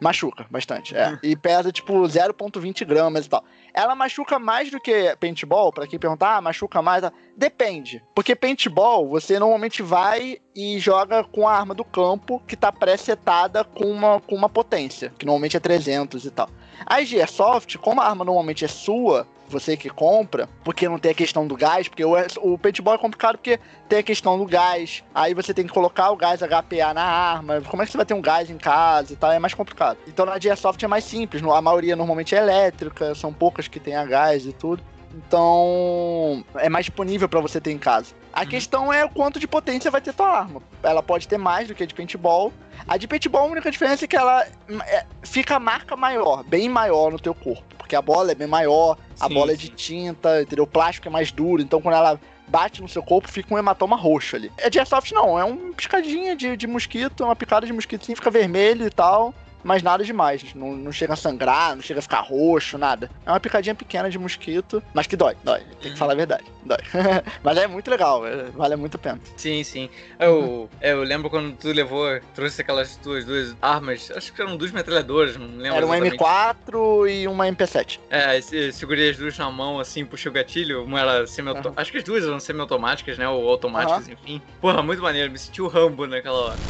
Machuca 0.02 0.46
bastante, 0.50 0.96
é. 0.96 1.18
E 1.22 1.36
pesa, 1.36 1.70
tipo, 1.70 1.92
0,20 2.02 2.84
gramas 2.84 3.26
e 3.26 3.28
tal. 3.28 3.44
Ela 3.72 3.94
machuca 3.94 4.38
mais 4.38 4.70
do 4.70 4.80
que 4.80 5.16
paintball, 5.20 5.72
pra 5.72 5.86
quem 5.86 5.98
perguntar, 5.98 6.36
ah, 6.36 6.40
machuca 6.40 6.82
mais. 6.82 7.02
tá? 7.02 7.12
Depende. 7.36 8.02
Porque 8.14 8.34
paintball, 8.34 9.08
você 9.08 9.38
normalmente 9.38 9.82
vai 9.82 10.38
e 10.54 10.78
joga 10.78 11.24
com 11.24 11.46
a 11.46 11.54
arma 11.56 11.74
do 11.74 11.84
campo 11.84 12.42
que 12.46 12.56
tá 12.56 12.72
pré-setada 12.72 13.64
com 13.64 13.84
uma, 13.84 14.20
com 14.20 14.34
uma 14.34 14.48
potência, 14.48 15.12
que 15.18 15.24
normalmente 15.24 15.56
é 15.56 15.60
300 15.60 16.24
e 16.24 16.30
tal. 16.30 16.50
A 16.84 16.96
Airsoft, 16.96 17.78
como 17.78 18.00
a 18.00 18.06
arma 18.06 18.24
normalmente 18.24 18.64
é 18.64 18.68
sua, 18.68 19.26
você 19.52 19.76
que 19.76 19.88
compra, 19.90 20.48
porque 20.64 20.88
não 20.88 20.98
tem 20.98 21.12
a 21.12 21.14
questão 21.14 21.46
do 21.46 21.56
gás, 21.56 21.88
porque 21.88 22.04
o, 22.04 22.14
o 22.40 22.58
paintball 22.58 22.94
é 22.94 22.98
complicado 22.98 23.36
porque 23.36 23.60
tem 23.88 23.98
a 23.98 24.02
questão 24.02 24.38
do 24.38 24.46
gás, 24.46 25.04
aí 25.14 25.34
você 25.34 25.52
tem 25.52 25.66
que 25.66 25.72
colocar 25.72 26.10
o 26.10 26.16
gás 26.16 26.40
HPA 26.40 26.94
na 26.94 27.04
arma, 27.04 27.60
como 27.68 27.82
é 27.82 27.86
que 27.86 27.92
você 27.92 27.98
vai 27.98 28.06
ter 28.06 28.14
um 28.14 28.22
gás 28.22 28.50
em 28.50 28.58
casa 28.58 29.12
e 29.12 29.16
tal, 29.16 29.30
é 29.30 29.38
mais 29.38 29.54
complicado. 29.54 29.98
Então 30.06 30.24
na 30.24 30.32
Airsoft 30.32 30.82
é 30.82 30.88
mais 30.88 31.04
simples, 31.04 31.42
a 31.42 31.62
maioria 31.62 31.94
normalmente 31.94 32.34
é 32.34 32.38
elétrica, 32.38 33.14
são 33.14 33.32
poucas 33.32 33.68
que 33.68 33.78
tem 33.78 33.94
a 33.94 34.04
gás 34.04 34.46
e 34.46 34.52
tudo. 34.52 34.82
Então, 35.14 36.44
é 36.56 36.68
mais 36.68 36.86
disponível 36.86 37.28
pra 37.28 37.40
você 37.40 37.60
ter 37.60 37.70
em 37.72 37.78
casa. 37.78 38.14
A 38.32 38.40
Uhum. 38.42 38.46
questão 38.46 38.92
é 38.92 39.04
o 39.04 39.10
quanto 39.10 39.38
de 39.38 39.46
potência 39.46 39.90
vai 39.90 40.00
ter 40.00 40.12
tua 40.14 40.28
arma. 40.28 40.62
Ela 40.82 41.02
pode 41.02 41.28
ter 41.28 41.38
mais 41.38 41.68
do 41.68 41.74
que 41.74 41.82
a 41.82 41.86
de 41.86 41.94
paintball. 41.94 42.52
A 42.88 42.96
de 42.96 43.06
paintball, 43.06 43.42
a 43.48 43.50
única 43.50 43.70
diferença 43.70 44.04
é 44.04 44.08
que 44.08 44.16
ela 44.16 44.42
é, 44.86 45.04
fica 45.22 45.56
a 45.56 45.60
marca 45.60 45.96
maior, 45.96 46.42
bem 46.44 46.68
maior 46.68 47.12
no 47.12 47.18
teu 47.18 47.34
corpo. 47.34 47.62
Porque 47.76 47.94
a 47.94 48.00
bola 48.02 48.32
é 48.32 48.34
bem 48.34 48.46
maior, 48.48 48.96
a 49.20 49.28
Sim, 49.28 49.34
bola 49.34 49.52
é 49.52 49.56
de 49.56 49.66
sim. 49.66 49.72
tinta, 49.74 50.40
entendeu? 50.42 50.64
O 50.64 50.66
plástico 50.66 51.08
é 51.08 51.10
mais 51.10 51.30
duro, 51.30 51.60
então 51.60 51.80
quando 51.82 51.94
ela 51.96 52.18
bate 52.48 52.80
no 52.82 52.88
seu 52.88 53.02
corpo, 53.02 53.28
fica 53.28 53.54
um 53.54 53.58
hematoma 53.58 53.96
roxo 53.96 54.36
ali. 54.36 54.50
A 54.64 54.68
de 54.68 54.78
Airsoft 54.78 55.12
não, 55.12 55.38
é 55.38 55.44
uma 55.44 55.72
piscadinha 55.74 56.34
de, 56.34 56.56
de 56.56 56.66
mosquito, 56.66 57.24
uma 57.24 57.36
picada 57.36 57.66
de 57.66 57.72
mosquito, 57.72 58.04
sim, 58.06 58.14
fica 58.14 58.30
vermelho 58.30 58.86
e 58.86 58.90
tal. 58.90 59.34
Mas 59.64 59.82
nada 59.82 60.04
demais, 60.04 60.54
não, 60.54 60.72
não 60.74 60.90
chega 60.92 61.12
a 61.12 61.16
sangrar, 61.16 61.74
não 61.76 61.82
chega 61.82 62.00
a 62.00 62.02
ficar 62.02 62.20
roxo, 62.20 62.76
nada. 62.78 63.10
É 63.24 63.30
uma 63.30 63.40
picadinha 63.40 63.74
pequena 63.74 64.10
de 64.10 64.18
mosquito, 64.18 64.82
mas 64.92 65.06
que 65.06 65.16
dói, 65.16 65.36
dói. 65.44 65.60
Tem 65.60 65.78
que 65.80 65.88
Uhum. 65.90 65.96
falar 65.96 66.12
a 66.12 66.16
verdade, 66.16 66.44
dói. 66.64 66.78
mas 67.42 67.56
é 67.58 67.66
muito 67.66 67.90
legal, 67.90 68.26
é- 68.26 68.50
vale 68.50 68.76
muito 68.76 68.96
a 68.96 68.98
pena. 68.98 69.20
Sim, 69.36 69.62
sim. 69.62 69.88
Eu, 70.18 70.68
eu 70.80 71.02
lembro 71.02 71.30
quando 71.30 71.54
tu 71.56 71.68
levou, 71.72 72.06
trouxe 72.34 72.60
aquelas 72.60 72.96
tuas 72.96 73.24
duas 73.24 73.56
armas, 73.62 74.10
acho 74.14 74.32
que 74.32 74.42
eram 74.42 74.56
duas 74.56 74.72
metralhadoras, 74.72 75.36
não 75.36 75.46
lembro 75.46 75.76
Era 75.76 75.86
um 75.86 75.94
exatamente. 75.94 76.16
M4 76.18 77.08
e 77.10 77.28
uma 77.28 77.46
MP7. 77.46 78.00
É, 78.10 78.40
se- 78.40 78.72
segurei 78.72 79.10
as 79.10 79.16
duas 79.16 79.36
na 79.38 79.50
mão, 79.50 79.78
assim, 79.78 80.04
puxei 80.04 80.30
o 80.30 80.32
gatilho, 80.34 80.84
uma 80.84 81.00
era 81.00 81.26
semi-automática, 81.26 81.80
acho 81.82 81.92
que 81.92 81.98
as 81.98 82.04
duas 82.04 82.24
eram 82.24 82.40
semi-automáticas, 82.40 83.16
né, 83.18 83.28
ou 83.28 83.48
automáticas, 83.48 84.08
enfim. 84.08 84.40
Porra, 84.60 84.82
muito 84.82 85.02
maneiro, 85.02 85.30
me 85.30 85.38
senti 85.38 85.62
o 85.62 85.68
Rambo 85.68 86.06
naquela 86.06 86.36
hora. 86.38 86.60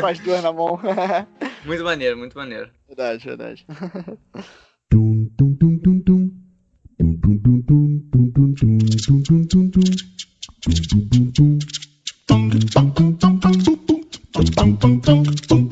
Com 0.00 0.06
as 0.06 0.18
duas 0.20 0.42
na 0.42 0.52
mão. 0.52 0.78
Muito 1.64 1.84
maneiro, 1.84 2.16
muito 2.16 2.36
maneiro. 2.36 2.70
verdade, 2.88 3.24
verdade. 3.24 3.66
Dum 4.90 5.28
dum 5.38 5.54
dum 5.54 5.78
dum 5.78 6.00
dum. 6.00 6.30
Dum 6.98 7.14
dum 7.16 7.36
dum 7.36 7.60
dum 7.60 7.98
dum 8.10 8.30
dum 8.30 8.52
dum 8.54 8.78
dum 8.78 9.22
dum 9.22 9.42
dum 9.44 9.68
dum. 9.68 9.80
Dum 10.64 10.74
dum 10.90 11.04
dum 11.08 11.30
dum. 11.30 11.58
Dum 12.28 12.48
dum 12.48 12.70
dum 12.70 13.12
dum 13.12 13.38
dum 13.38 13.52
dum 13.52 13.76
dum. 13.86 14.00
Dum 14.32 14.74
dum 14.74 14.98
dum 14.98 15.22
dum 15.22 15.22
dum 15.48 15.69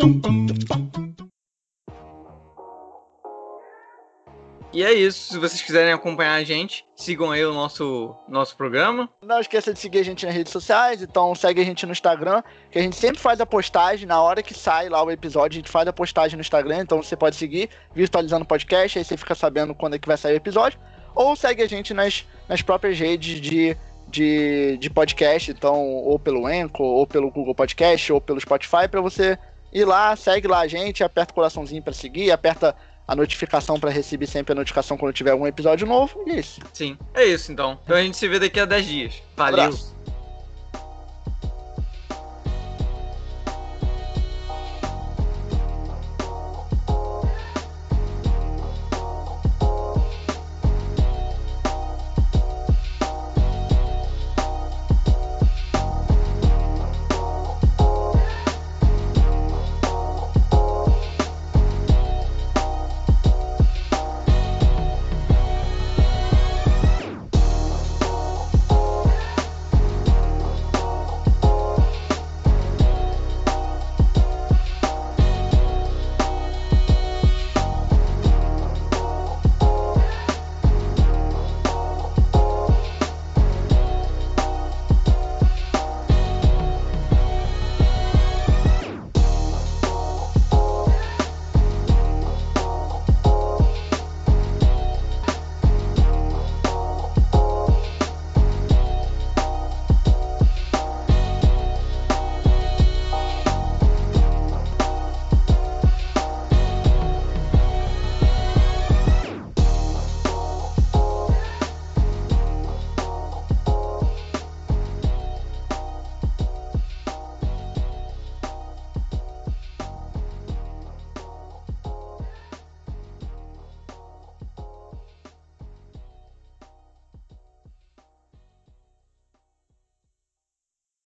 é 4.89 4.95
isso, 4.95 5.33
se 5.33 5.39
vocês 5.39 5.61
quiserem 5.61 5.93
acompanhar 5.93 6.35
a 6.35 6.45
gente, 6.45 6.85
sigam 6.97 7.31
aí 7.31 7.45
o 7.45 7.53
nosso, 7.53 8.17
nosso 8.27 8.57
programa. 8.57 9.09
Não 9.23 9.39
esqueça 9.39 9.73
de 9.73 9.79
seguir 9.79 9.99
a 9.99 10.03
gente 10.03 10.25
nas 10.25 10.35
redes 10.35 10.51
sociais, 10.51 11.03
então 11.03 11.35
segue 11.35 11.61
a 11.61 11.65
gente 11.65 11.85
no 11.85 11.93
Instagram, 11.93 12.43
que 12.71 12.79
a 12.79 12.83
gente 12.83 12.97
sempre 12.97 13.21
faz 13.21 13.39
a 13.41 13.47
postagem, 13.47 14.07
na 14.07 14.21
hora 14.23 14.43
que 14.43 14.55
sai 14.55 14.89
lá 14.89 15.03
o 15.03 15.11
episódio, 15.11 15.59
a 15.59 15.61
gente 15.61 15.71
faz 15.71 15.87
a 15.87 15.93
postagem 15.93 16.37
no 16.37 16.41
Instagram, 16.41 16.81
então 16.81 17.03
você 17.03 17.15
pode 17.15 17.37
seguir, 17.37 17.69
virtualizando 17.95 18.45
o 18.45 18.49
podcast, 18.49 18.99
aí 18.99 19.05
você 19.05 19.17
fica 19.17 19.35
sabendo 19.35 19.75
quando 19.75 19.95
é 19.95 19.99
que 19.99 20.09
vai 20.09 20.17
sair 20.17 20.33
o 20.33 20.37
episódio, 20.37 20.81
ou 21.15 21.37
segue 21.37 21.63
a 21.63 21.69
gente 21.69 21.93
nas, 21.93 22.25
nas 22.49 22.63
próprias 22.63 22.99
redes 22.99 23.43
de, 23.43 23.77
de, 24.09 24.79
de 24.79 24.89
podcast, 24.89 25.51
então, 25.51 25.85
ou 25.85 26.19
pelo 26.19 26.47
Anchor, 26.47 26.87
ou 26.87 27.07
pelo 27.07 27.31
Google 27.31 27.55
Podcast, 27.55 28.11
ou 28.11 28.23
pelo 28.23 28.41
Spotify, 28.41 28.89
pra 28.91 29.03
você 29.03 29.39
ir 29.71 29.85
lá, 29.85 30.17
segue 30.17 30.49
lá 30.49 30.61
a 30.61 30.67
gente, 30.67 31.05
aperta 31.05 31.33
o 31.33 31.35
coraçãozinho 31.35 31.83
pra 31.83 31.93
seguir, 31.93 32.31
aperta 32.31 32.75
a 33.09 33.17
notificação 33.17 33.81
pra 33.81 33.91
receber 33.91 34.27
sempre 34.27 34.53
a 34.53 34.55
notificação 34.55 34.99
quando 34.99 35.15
tiver 35.15 35.31
algum 35.31 35.47
episódio 35.47 35.87
novo, 35.87 36.23
e 36.27 36.33
é 36.33 36.41
isso. 36.41 36.61
Sim, 36.75 36.99
é 37.15 37.25
isso 37.25 37.51
então. 37.51 37.79
Então 37.83 37.97
a 37.97 38.03
gente 38.03 38.19
se 38.19 38.29
vê 38.29 38.39
daqui 38.39 38.61
a 38.61 38.67
10 38.67 38.87
dias. 38.87 39.23
Valeu! 39.35 39.98